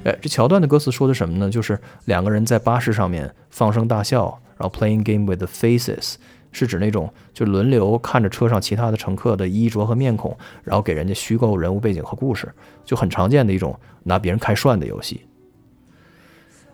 [0.04, 1.50] 哎，这桥段的歌词说的什么呢？
[1.50, 6.14] 就是两个人在巴士上面放声大笑，然后 playing game with the faces，
[6.58, 12.50] 是指那种就轮流看着车上其他的乘客的衣着和面孔，然后给人家虚构人物背景和故事，
[12.82, 15.20] 就很常见的一种拿别人开涮的游戏。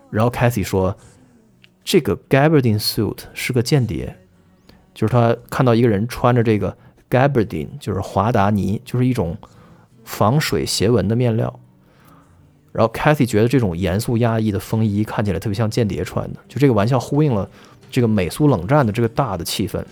[0.09, 0.97] 然后 Cathy 说，
[1.83, 4.15] 这个 gabardine suit 是个间谍，
[4.95, 6.77] 就是他看到一个人穿着这个
[7.11, 9.37] gabardine，就是华达尼，就是一种
[10.05, 11.59] 防水斜纹的面料。
[12.71, 17.51] 然后 Cathy 觉得这种严肃压抑的风衣看起来特别像间谍穿的，就这个玩笑呼应了
[17.93, 19.85] 这个美苏冷战的这个大的气氛，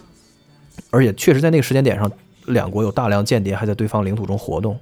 [0.91, 2.11] 而且确实在那个时间点上，
[2.47, 4.81] 两国有大量间谍还在对方领土中活动。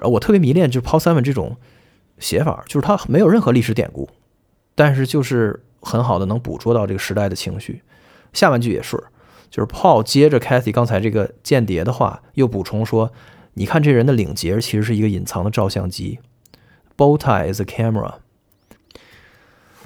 [0.00, 1.56] 而我特别迷恋就是 Paul Simon 这种
[2.18, 4.08] 写法，就是他没有任何历史典故，
[4.74, 7.82] 但是就是很好的能捕捉到这个时代的情绪。
[8.32, 8.96] 下半句也是，
[9.50, 13.12] 就是 Paul 接着 Kathy 刚才这个间谍的话，又补充说
[13.54, 16.18] ：“你看这人的领结其实是一个隐藏的照相机。”
[16.96, 18.14] Bow tie is a camera。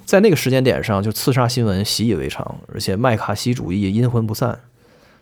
[0.09, 4.61] 在那个时间点上，就刺杀新闻习以为常，而且麦卡锡主义阴魂不散，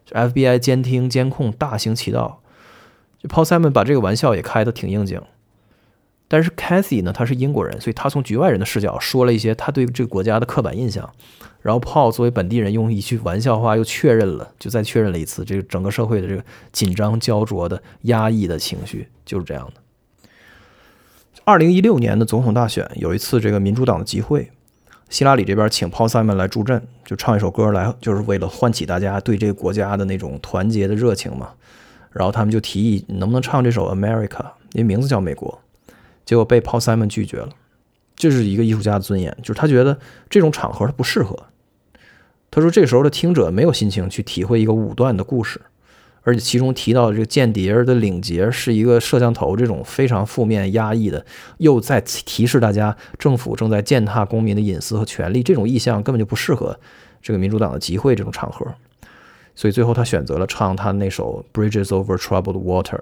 [0.04, 2.40] 就 FBI 监听监控大行其道。
[3.18, 5.20] 就 Paul Simon 把这个玩笑也开得挺应景。
[6.28, 11.12] 但是 Kathy 呢，他是英国人，所以他从局外人的视角说了一些他对这个国家的刻板印象。
[11.62, 19.80] 然后 Paul 作为本地人，用一句玩笑话又确认了，就再确认了一次这个整个社会的这个紧张、焦灼的、压抑的情绪，就是这样的。
[21.42, 24.52] 二零一六年的总统大选有一次这个民主党的集会，
[25.08, 31.50] 希拉里这边请 Paul Simon 来助阵，就唱一首歌来，就是为了唤起大家对这个国家的那种团结的热情嘛。
[32.10, 35.60] 然后他们就提议，能不能唱这首 America，因为名字叫美国。
[36.24, 37.50] 结果被 Paul Simon 拒绝了。
[38.16, 39.98] 这是一个艺术家的尊严，就是他觉得
[40.30, 41.38] 这种场合他不适合。
[42.50, 45.60] 他说这时候的听者没有心情去体会一个武断的故事。
[46.26, 51.24] 而且其中提到这个间谍的领结是一个摄像头，这种非常负面、压抑的，
[51.58, 56.80] 又在提示大家政府正在践踏公民的隐私和权利，这种意向根本就不适合
[57.22, 58.66] 这个民主党的集会这种场合。
[59.54, 62.98] 所以最后他选择了唱他那首《Bridges Over Troubled Water》。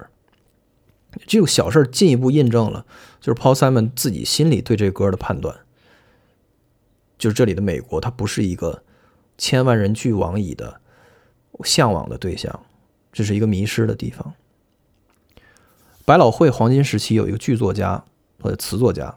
[1.27, 2.85] 这个小事进一步印证了，
[3.23, 5.57] 就是 Paul Simon 自己心里对这歌的判断，
[7.17, 8.83] 就是这里的美国，它不是一个
[9.39, 10.79] 千万人俱往矣的
[11.65, 12.61] 向往的对象。
[13.15, 14.35] 这是一个迷失的地方。
[16.05, 18.05] 百老汇黄金时期有一个剧作家
[18.43, 19.15] 或者词作家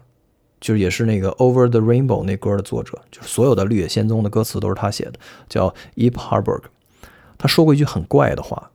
[0.58, 5.18] 就是也是那个《Over the Rainbow》那歌的作者，就是所有的《绿野仙踪》的歌词都是他写的，
[5.48, 6.62] 叫 Eve Harburg。
[7.36, 8.70] 他说过一句很怪的话，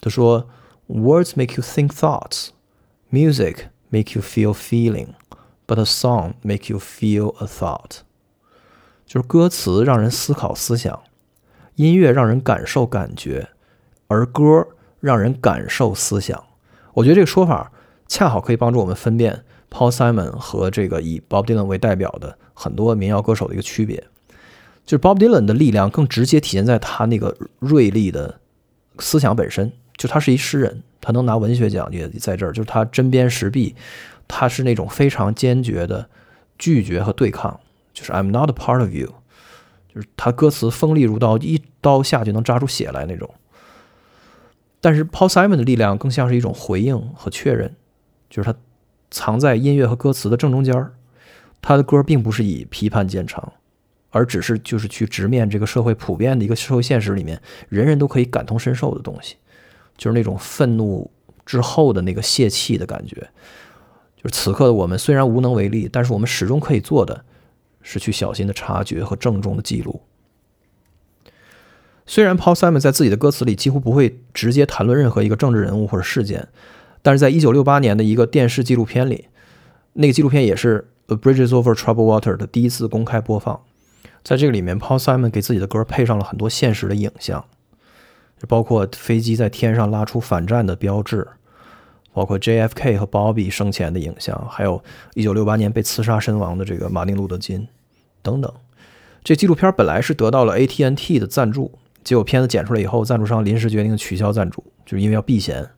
[0.00, 0.48] 他说
[0.86, 2.50] ：“Words make you think thoughts,
[3.10, 5.08] music make you feel feeling,
[5.66, 8.02] but a song make you feel a thought。”
[9.04, 11.02] 就是歌词让人思考思想，
[11.74, 13.48] 音乐让人感受感觉，
[14.08, 14.66] 而歌
[15.00, 16.42] 让人感受思想。
[16.94, 17.70] 我觉得这个说法
[18.08, 24.02] 恰好可以帮助我们分辨 Paul Simon 和这个以 Bob Dylan 为代表的很多民谣歌手的一个区别。
[24.84, 28.40] 就是 Bob Dylan 的力量更直接体现在他那个锐利的
[28.98, 33.76] 思想本身，就他是一诗人，他能拿文学奖也在这儿，就是他针砭时弊，
[34.26, 36.08] 他是那种非常坚决的
[36.58, 37.60] 拒绝和对抗，
[37.92, 39.12] 就是 I'm not a part of you，
[39.94, 43.30] 就是他歌词锋利如刀，一刀下就能扎出血来那种。
[44.80, 47.74] 但是 Paul Simon 的力量更像是一种回应和确认，
[48.30, 48.58] 就是他
[49.10, 50.94] 藏在音乐和歌词的正中间儿，
[51.60, 53.52] 他的歌并不是以批判见长。
[54.10, 59.36] 而只是就是去直面这个社会普遍的一个社会现实里面，人人都可以感同身受的东西，
[59.98, 61.10] 就是那种愤怒
[61.44, 63.16] 之后的那个泄气的感觉。
[64.16, 67.22] 就是此刻的我们虽然无能为力，但是我们始终可以做的
[67.82, 70.00] 是去小心的察觉和郑重的记录。
[72.10, 76.48] 虽然 Paul Simon 在自己的歌词里几乎不会直接谈论任何一个政治人物或者事件，
[77.02, 79.26] 但是在一九六八年的一个电视纪录片里，
[79.92, 83.60] 那个纪录片也是《A Bridges Over t r o u b l e Water》的第一次公开播放。
[84.24, 87.44] 在这个里面，Paul Simon 给自己的歌配上了很多现实的影像，
[88.48, 91.28] 包括飞机在天上拉出反战的标志，
[92.14, 94.82] 包括 JFK 和 Bobby 生前的影像，还有
[95.14, 97.68] 1968年被刺杀身亡的这个马丁·路德·金
[98.22, 98.50] 等等。
[99.22, 101.78] 这纪录片本来是得到了 AT&T 的赞助，
[102.08, 105.68] 结果片子剪出来以后，赞助商临时决定取消赞助，就是因为要避嫌。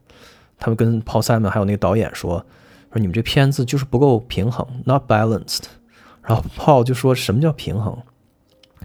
[0.60, 2.46] 他们跟 Paul Simon 还有那个导演说
[2.94, 5.64] ：“说你们这片子就是不够平衡，not balanced。”
[6.22, 7.98] 然后 Paul 就说什么叫平衡？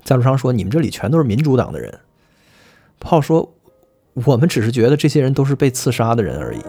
[0.03, 1.99] 赞助商说：“你们这里全都是民主党的人。”
[2.99, 3.53] 炮说
[4.25, 6.61] ：“我们只是觉得这些人都是被刺杀的人而已。”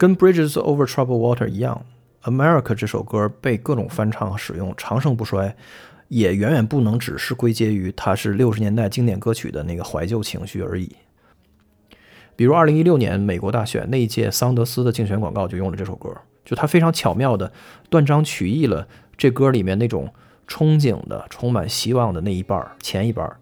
[0.00, 1.84] 跟《Bridges Over t r o u b l e Water》一样，
[2.32, 5.54] 《America》这首歌被各种翻唱和使用，长盛不衰，
[6.08, 10.96] 也远远不能只是归结于它是六十年代经典歌曲的那个怀旧情绪而已。
[12.34, 16.10] 比如二零一六年美国大选那一届，桑德斯的竞选广告就用了这首歌，
[16.46, 17.52] 就他非常巧妙的
[17.90, 18.88] 断章取义了
[19.18, 20.10] 这歌里面那种
[20.48, 23.36] 憧憬的、充满希望的那一半儿前一半儿，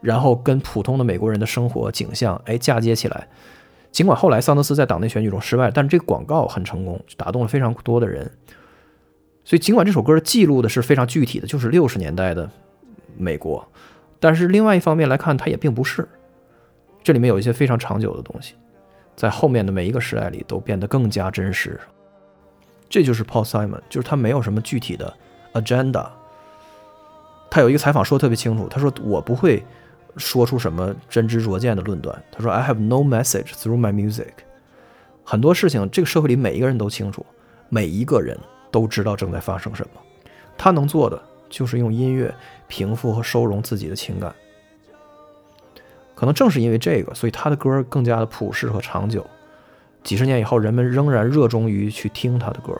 [0.00, 3.28] 然后跟普通的美国人的生活景象哎嫁接起来。
[3.90, 8.30] 尽管后来桑德斯在党内选举中失败，但是这个广告很成功，打动了非常多的人。
[9.44, 12.48] 所以尽管这首歌记录的是非常具体的，就是六十年代的
[13.16, 13.66] 美国，
[14.20, 16.06] 但是另外一方面来看，它也并不是。
[17.02, 18.54] 这里面有一些非常长久的东西，
[19.16, 21.80] 在后面的每一个时代里都变得更加真实。
[22.90, 25.14] 这就是 Paul Simon，就是他没有什么具体的
[25.54, 26.06] agenda。
[27.50, 29.64] 他有一个采访说的特别清楚，他说我不会
[30.16, 32.22] 说出什么真知灼见的论断。
[32.32, 34.32] 他说 I have no message through my music。
[35.24, 37.24] 很多事情，这个社会里每一个人都清楚，
[37.68, 38.38] 每一个人
[38.70, 40.00] 都知道正在发生什么。
[40.56, 42.34] 他能做的就是用音乐
[42.66, 44.34] 平复和收容自己的情感。
[46.14, 49.24] 可能正是因为这个，所以他的歌更加的朴实和长久。
[50.02, 52.72] 几十年以后，人们仍然热衷于去听他的歌。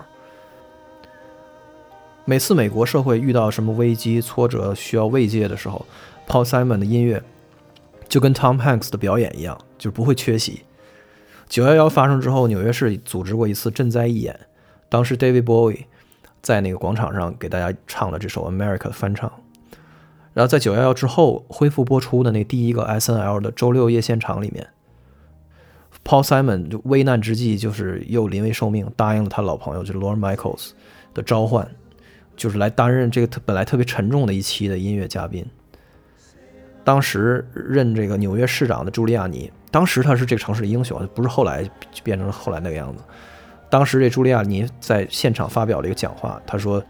[2.25, 5.87] 每次美国社会遇到什么危机、挫折需要慰藉的时候
[6.29, 7.23] ，Paul Simon 的音乐
[8.09, 10.63] 就跟 Tom Hanks 的表演一样，就是不会缺席。
[11.49, 14.39] 九幺幺发生之后，纽约市组织过一次赈灾义演，
[14.91, 15.87] 当时 David Bowie
[16.43, 19.33] 在那个广场上给大家唱了这首《America》的翻唱。
[20.35, 24.69] 然后在九幺幺之后恢复播出的那第一个 S N L 的周六夜现场里面
[26.05, 30.73] ，Paul Simon 就危难之际就是又临危受命，答应了他老朋友就是 Lorne Michaels
[31.13, 31.69] 的召唤，
[32.37, 35.45] 就是来担任这个本来特别沉重的一期的音乐嘉宾。
[36.89, 41.71] 当时任这个纽约市长的朱利亚尼，当时他是这个城市的英雄，不是后来
[42.03, 43.05] 变成了后来那个样子。
[43.69, 46.83] 当时这朱利亚尼在现场发表了一个讲话，他说：“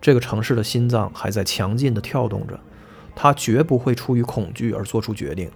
[0.00, 2.58] 这个城市的心脏还在强劲地跳动着，
[3.14, 5.50] 他绝不会出于恐惧而做出决定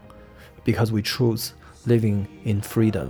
[0.62, 1.52] ，because we choose
[1.86, 3.06] living in freedom。”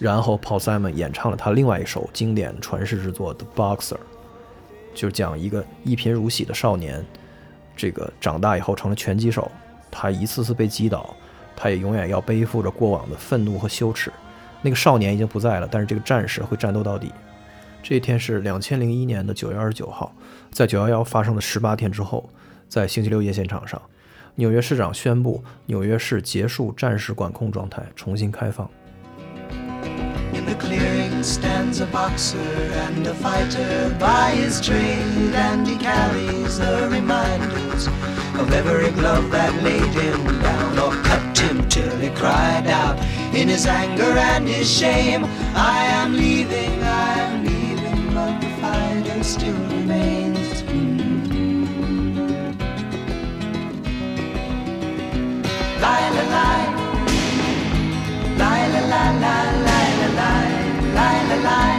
[0.00, 3.96] 然后 Paul Simon 演唱了他另外一首经典传世之作《The Boxer》，
[4.94, 7.04] 就是讲一个一贫如洗的少年，
[7.78, 9.50] 这个长大以后成了拳击手，
[9.90, 11.16] 他一次次被击倒，
[11.56, 14.12] 他也永远要背负着过往的愤怒和羞耻。
[14.60, 17.12] 那个少年已经不在了，但是这个战士会战斗到底。
[17.80, 20.12] 这一天是两千零一年的九月二十九号，
[20.50, 22.28] 在九幺幺发生的十八天之后，
[22.68, 23.80] 在星期六夜现场上，
[24.34, 28.68] 纽约市长宣布纽约市结束战时管控状态，重新开放。
[30.48, 37.86] The clearing stands a boxer and a fighter by his trade, and he carries the reminders
[38.40, 42.98] of every glove that laid him down or cut him till he cried out
[43.34, 45.26] in his anger and his shame.
[45.54, 50.62] I am leaving, I am leaving, but the fighter still remains.
[55.82, 56.68] Lie, lie, lie,
[58.38, 59.67] lie, lie, lie, lie,
[61.48, 61.77] life.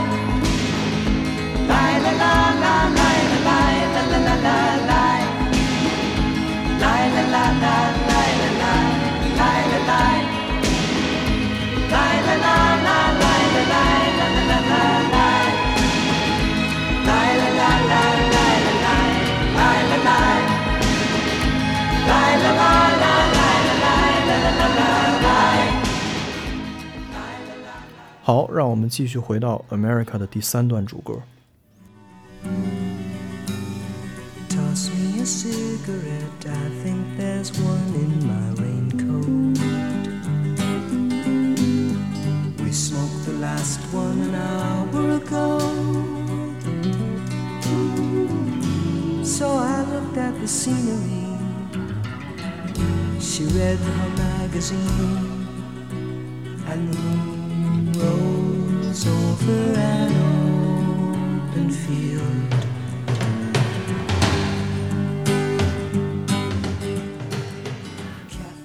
[28.28, 31.22] 好，让我们继续回到《America》的第三段主歌。
[34.48, 39.58] Toss me a cigarette, I think there's one in my raincoat.
[42.62, 45.60] We smoked the last one an hour ago.
[49.22, 51.24] So I looked at the scenery.
[53.20, 55.48] She read her magazine,
[56.68, 56.98] and the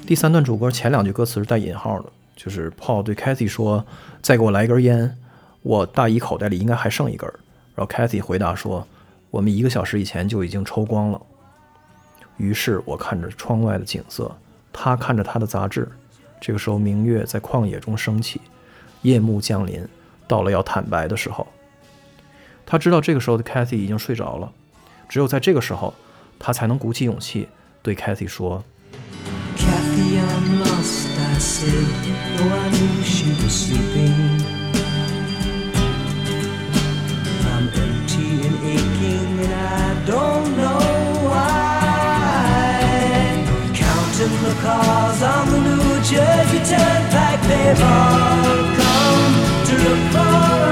[0.07, 3.85] 第三段主歌前两句歌词是带引号的，就是 Paul 对 Kathy 说
[4.23, 5.17] ：“再给我来一根烟，
[5.63, 7.29] 我大衣口袋里应该还剩一根。”
[7.75, 8.87] 然后 Kathy 回答说
[9.33, 11.21] ：“我们一个小时以前就已经抽光了。”
[12.37, 14.31] 于是我看着窗外的景色，
[14.73, 15.89] 他看着他的杂志。
[16.39, 18.41] 这个时候，明月在旷野中升起，
[19.03, 19.85] 夜幕降临，
[20.29, 21.47] 到了要坦白的时候。
[22.66, 24.52] 他知道这个时候的 Kathy 已经睡着了，
[25.08, 25.94] 只有在这个时候，
[26.38, 27.48] 他才能鼓起勇气
[27.82, 28.64] 对 Kathy 说。
[29.58, 31.86] Kathy, I'm lost, I said,
[32.38, 34.40] though I knew she was sleeping.
[37.46, 40.80] I'm empty and aching, and I don't know
[41.28, 41.58] why.
[43.74, 49.34] Counting the cars on the New Jersey Turnpike, they've all come
[49.66, 50.63] to look for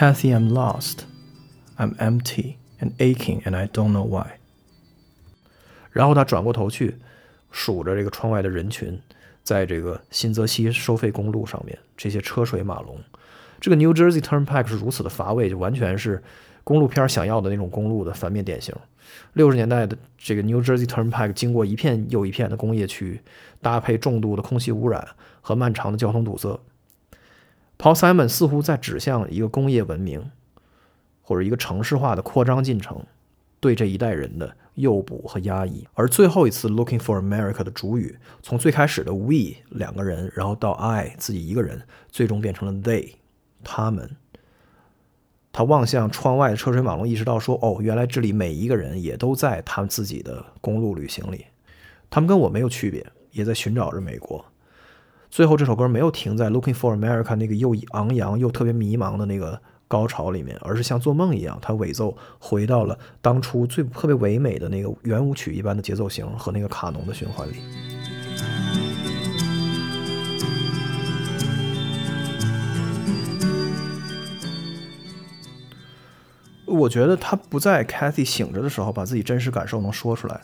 [0.00, 1.04] Kathy, I'm lost,
[1.76, 4.38] I'm empty and aching, and I don't know why.
[5.90, 6.96] 然后他转过头去，
[7.50, 8.98] 数着这个窗外的人群，
[9.44, 12.98] 在这个新泽西收费公路上面，这些车水马龙。
[13.60, 16.22] 这个 New Jersey Turnpike 是如此的乏味，就完全是
[16.64, 18.74] 公路片想要的那种公路的反面典型。
[19.34, 23.20] 六十年代的这个 New Jersey Turnpike 经过一片又一片的工业区，
[23.60, 25.06] 搭配重度的空气污染
[25.42, 26.58] 和漫长的交通堵塞
[27.80, 30.30] ，Paul Simon 似乎在指向一个工业文明，
[31.22, 33.02] 或者一个城市化的扩张进程
[33.58, 35.88] 对这一代人的诱捕和压抑。
[35.94, 43.14] 而最后一次 Looking for America 的主语，从最开始的 we 两个人，然后到 I 自己一个人，最终变成了 they
[43.64, 44.16] 他们。
[45.52, 51.46] 他望向窗外的车水马龙，意识到说：“哦，原来这里每一个人也都在他们自己的公路旅行里，
[52.08, 54.44] 他们跟我没有区别，也在寻找着美国。”
[55.30, 67.54] 最后这首歌没有停在 Looking for America 那个又昂扬又特别迷茫的那个高潮里面，而是像做梦一样，它尾奏回到了当初最特别唯美的那个圆舞曲一般的节奏型和那个卡农的循环里。
[76.66, 80.40] 我觉得他不在 Kathy 醒着的时候把自己真实感受能说出来，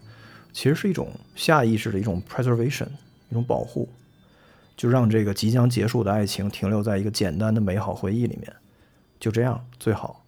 [0.53, 2.87] 其实是一种下意识的一种 preservation，
[3.30, 3.89] 一种保护，
[4.77, 8.53] 就让这个即将结束的爱情停留在一个简单的美好回忆里面，
[9.18, 10.24] 就这样最好。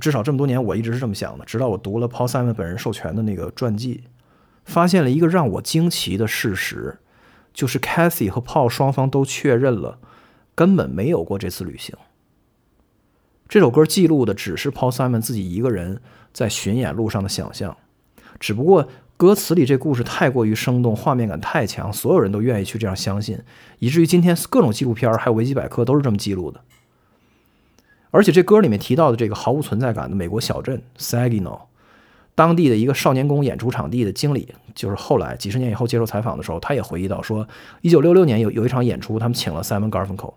[0.00, 1.44] 至少这么多年，我一直是这么想的。
[1.44, 4.04] 直到我读了 Paul Simon 本人授权的那个传记，
[4.64, 6.98] 发现了一个让我惊奇的事实，
[7.52, 9.98] 就是 Kathy 和 Paul 双方都确认了，
[10.54, 11.96] 根本没有过这次旅行。
[13.48, 16.00] 这首歌记录的只是 Paul Simon 自己一个人
[16.32, 17.76] 在巡演路上的想象，
[18.38, 18.88] 只不过
[19.20, 23.38] 歌词里这故事太过于生动，画面感太强，所有人都愿意去这样相信，
[23.78, 26.58] 以至于今天各种纪录片还有维基百科都是这么记录的。
[28.10, 31.60] 而且这歌里面提到的这个毫无存在感的美国小镇 Saginaw，
[32.34, 37.46] 当地的一个少年宫演出场地的经理，就是后来几十年以后接受采访的时候，他也回忆到说，
[37.82, 40.32] 一九六六年有有一场演出，他们请了 Simon Garfunkel，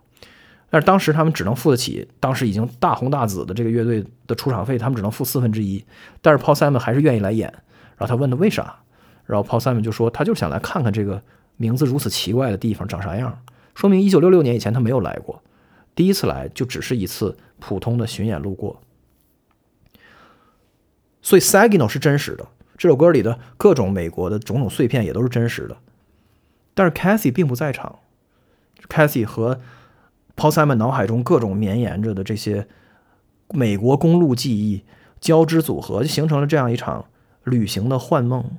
[0.70, 5.86] 但是当时他们只能付得起当时已经大红大紫的这个乐队的出场费，他们只能付四分之一，
[6.22, 7.54] 但是 Paul Simon 还是愿意来演，
[7.98, 8.80] 然后他问他为啥，
[9.26, 11.22] 然后 Paul Simon 就说他就是想来看看这个
[11.58, 13.40] 名字如此奇怪的地方长啥样，
[13.74, 15.42] 说明一九六六年以前他没有来过，
[15.96, 17.38] 第一次来就只是一次。
[17.66, 18.82] 普通的巡演路过，
[21.22, 22.46] 所以 Saginaw 是真实的。
[22.78, 25.78] 这首歌里的各种美国的种种碎片也都是真实的。
[26.74, 28.00] 但是 Cathy 并不在场
[28.90, 29.62] ，Cathy 和
[30.36, 32.68] Paul Simon 脑海中各种绵延着的这些
[33.52, 34.84] 美国公路记忆
[35.22, 37.06] 交织组合，就形成了这样一场
[37.44, 38.58] 旅行的幻梦。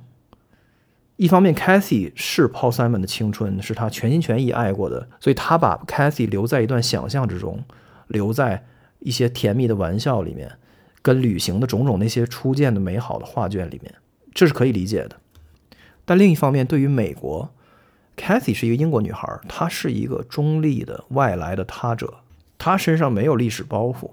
[1.17, 7.63] 一方面，Cathy 是 Paul Simon 的青春，是他全心全意爱过的，所以他把 Cathy 留在一段想象之中，
[8.07, 8.65] 留在。
[8.99, 10.53] 一些甜蜜的玩笑里面，
[11.03, 13.93] 跟旅行的种种那些初见的美好的画卷里面，
[14.33, 15.17] 这是可以理解的。
[16.05, 17.53] 但另一方面，对于美国
[18.17, 22.15] ，Cathy 是一个英国女孩，她是一个中立的外来的他者，
[22.57, 24.09] 她身上没有历史包袱，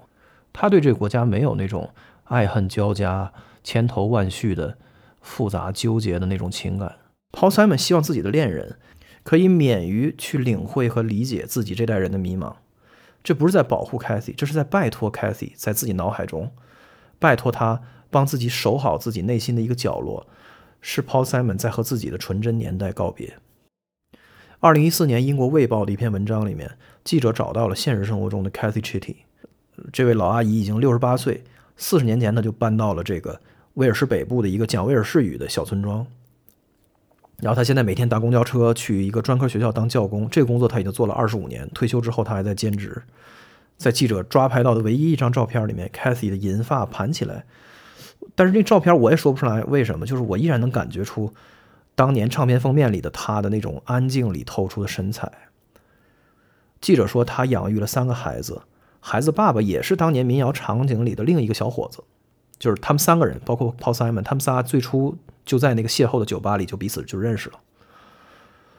[0.51, 1.89] 她对这个国家没有那种
[2.25, 3.33] 爱恨交加、
[3.63, 4.77] 千头万绪的
[5.21, 6.97] 复杂纠结的那种情感。
[7.31, 8.77] Paul Simon 希望自己的恋人
[9.23, 12.55] 可以免于去领会和理解自己这代人的迷茫。
[13.23, 16.51] 这不是在保护 Cathy，这是在拜托 Cathy，在自己脑海中
[17.17, 20.27] 拜托他帮自己守好自己内心的一个角落，
[20.81, 23.37] 是 Paul Simon 在和自己的纯真年代告别。
[24.59, 29.15] 二零一四年，英国《卫报》的一篇文章里面，记者找到了现实生活中的 Cathy Chitty，
[29.91, 31.43] 这位老阿姨已经六十八岁，
[31.75, 33.41] 四十年前她就搬到了这个
[33.75, 36.05] 威尔士北部的一个讲威尔士语的小村庄。
[37.37, 41.67] 然后他现在每天搭公交车去一个专科学校当教工，这个工作他已经做了二十五年。
[41.73, 43.01] 退休之后，他还在兼职。
[43.75, 47.43] 在记者抓拍到的唯一一张照片里面，Cathy 的银发盘起来，
[48.35, 51.33] 但是那照片我也说不出来为什么，就是我依然能感觉出
[51.95, 55.29] 当年唱片封面里的他的那种安静里透出的神采。
[56.79, 58.61] 记者说他养育了三个孩子，
[59.01, 62.03] 孩子爸爸也是当年民谣场景里的另一个小伙子，
[62.59, 65.17] 就是他们三个人，包括 Paul Simon，他们仨最初。
[65.45, 67.59] 就在那个邂逅的酒吧里，就彼此就认识了。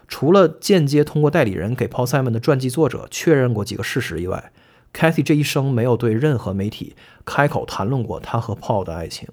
[0.09, 4.51] 除了间接通过代理人给 Paul Simon 的传记作者确认过几个事实以外
[4.95, 6.97] ，Cathy 这一生没有对任何媒体
[7.27, 9.29] 开口谈论过他和 Paul 的爱情。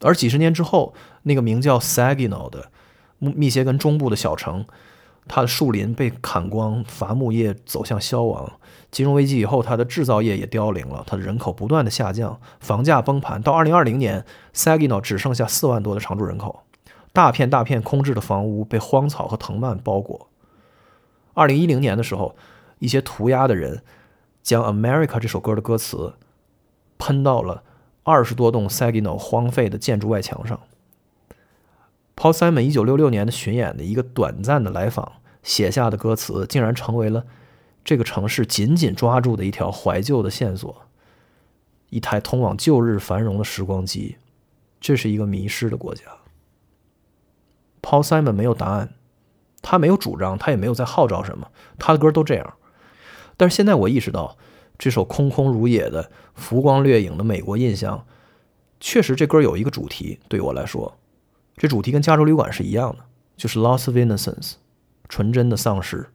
[0.00, 2.72] 而几十年之后，那个名叫 Saginaw 的
[3.20, 4.66] 密歇根中部的小城，
[5.28, 8.54] 它的树林被砍光，伐木业走向消亡。
[8.94, 13.42] 金融危机以后，它的制造业也凋零了，它的人口不断的下降，房价崩盘。
[13.42, 14.24] 到二零二零年
[14.54, 16.62] ，Saginaw 只剩下四万多的常住人口，
[17.12, 20.28] 大片大片空置的房屋被荒草和藤蔓包裹。
[21.32, 22.36] 二零一零年的时候，
[22.78, 23.82] 一些涂鸦的人
[24.44, 26.14] 将《America》这首歌的歌词
[26.96, 27.64] 喷到了
[28.04, 30.60] 二十多栋 Saginaw 荒废的建筑外墙上。
[32.14, 37.24] Paul Simon 一九六六年的巡演的一个短暂的来访写下的歌词，竟然成为了。
[37.84, 40.86] 这个城市紧紧抓住的一条怀旧的线索，
[41.90, 44.16] 一台通往旧日繁荣的时光机。
[44.80, 46.02] 这是一个迷失的国家。
[47.82, 48.94] Paul Simon 没有答案，
[49.62, 51.50] 他没有主张，他也没有在号召什么。
[51.78, 52.54] 他的歌都这样。
[53.36, 54.38] 但是现在我意识到，
[54.78, 58.06] 这首空空如也的浮光掠影的美国印象，
[58.80, 60.18] 确实这歌有一个主题。
[60.28, 60.96] 对我来说，
[61.56, 63.04] 这主题跟《加州旅馆》是一样的，
[63.36, 64.54] 就是 Loss of Innocence，
[65.08, 66.08] 纯真的丧失。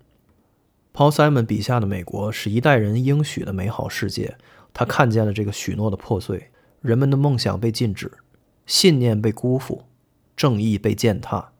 [0.93, 4.37] Paul Simon 笔下的美国是一代人应许的美好世界，
[4.73, 6.49] 他看见了这个许诺的破碎，
[6.81, 8.11] 人们的梦想被禁止，
[8.65, 9.83] 信念被辜负，
[10.35, 11.51] 正义被践踏。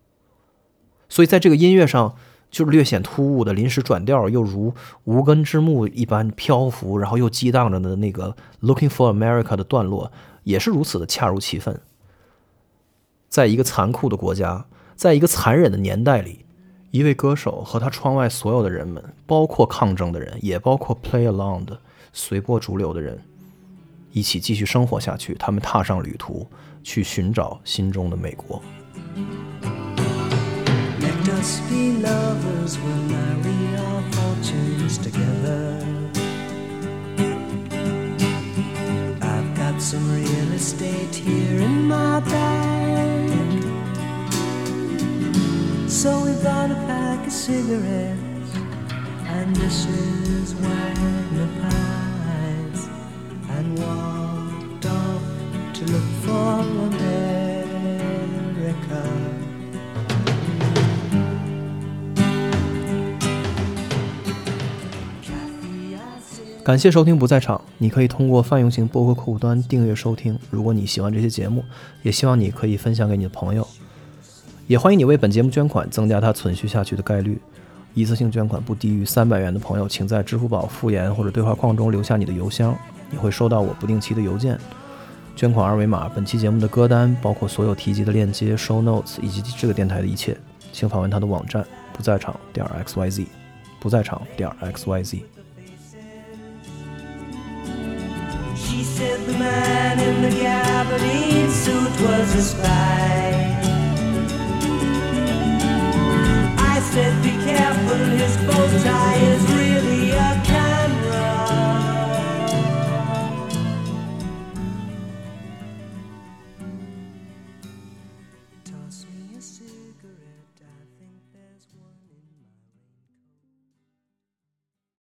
[1.08, 2.16] 所以在这个音乐上，
[2.52, 4.74] 就是略显突兀的临时转调，又如
[5.06, 10.12] 无根之木一般漂浮，然后又激荡着的那个 “Looking for America” 的段落，
[10.44, 11.80] 也是如此的恰如其分。
[13.30, 14.66] 在一个残酷的国家，
[14.96, 16.46] 在一个残忍的年代里。
[16.92, 21.80] 一位歌手和他窗外所有的人们，包括抗争的人，也包括 play along 的
[22.12, 23.24] 随波逐流的人，
[24.12, 25.36] 一起继续生活下去。
[25.36, 26.48] 他们踏上旅途，
[26.84, 28.60] 去寻找心中的美国。
[31.00, 35.78] Let us be lovers, we'll marry our fortunes together.
[39.22, 42.49] I've got some real estate here in my bag.
[46.02, 48.56] So we bought a pack of cigarettes
[49.28, 50.30] and Mrs.
[50.44, 52.88] is Wagner pies
[53.50, 55.22] and walked off
[55.74, 57.04] to look for America.
[66.64, 70.40] 感谢收听不在场，你可以通过泛用型播客客户端订阅收听。
[70.50, 71.66] 如果你喜欢这些节目，
[72.04, 73.68] 也希望你可以分享给你的朋友。
[74.70, 77.42] 也欢迎你为本节目捐款，增加它存续下去的概率。
[77.96, 82.78] 一次性捐款不低于三百元的朋友，请在支付宝复言或者对话框中留下你的邮箱，
[83.10, 84.60] 你会收到我不定期的邮件。
[85.36, 90.38] 捐款二维码、本期节目的歌单，包括所有提及的链接、show notes 以及这个电台的一切，
[90.72, 93.26] 请访问他的网站不在场点 x y z，
[93.80, 95.26] 不在场点 x y z。
[98.56, 103.59] She said the man in the gabardine suit was a spy.
[106.92, 109.49] said be careful, his bow tie is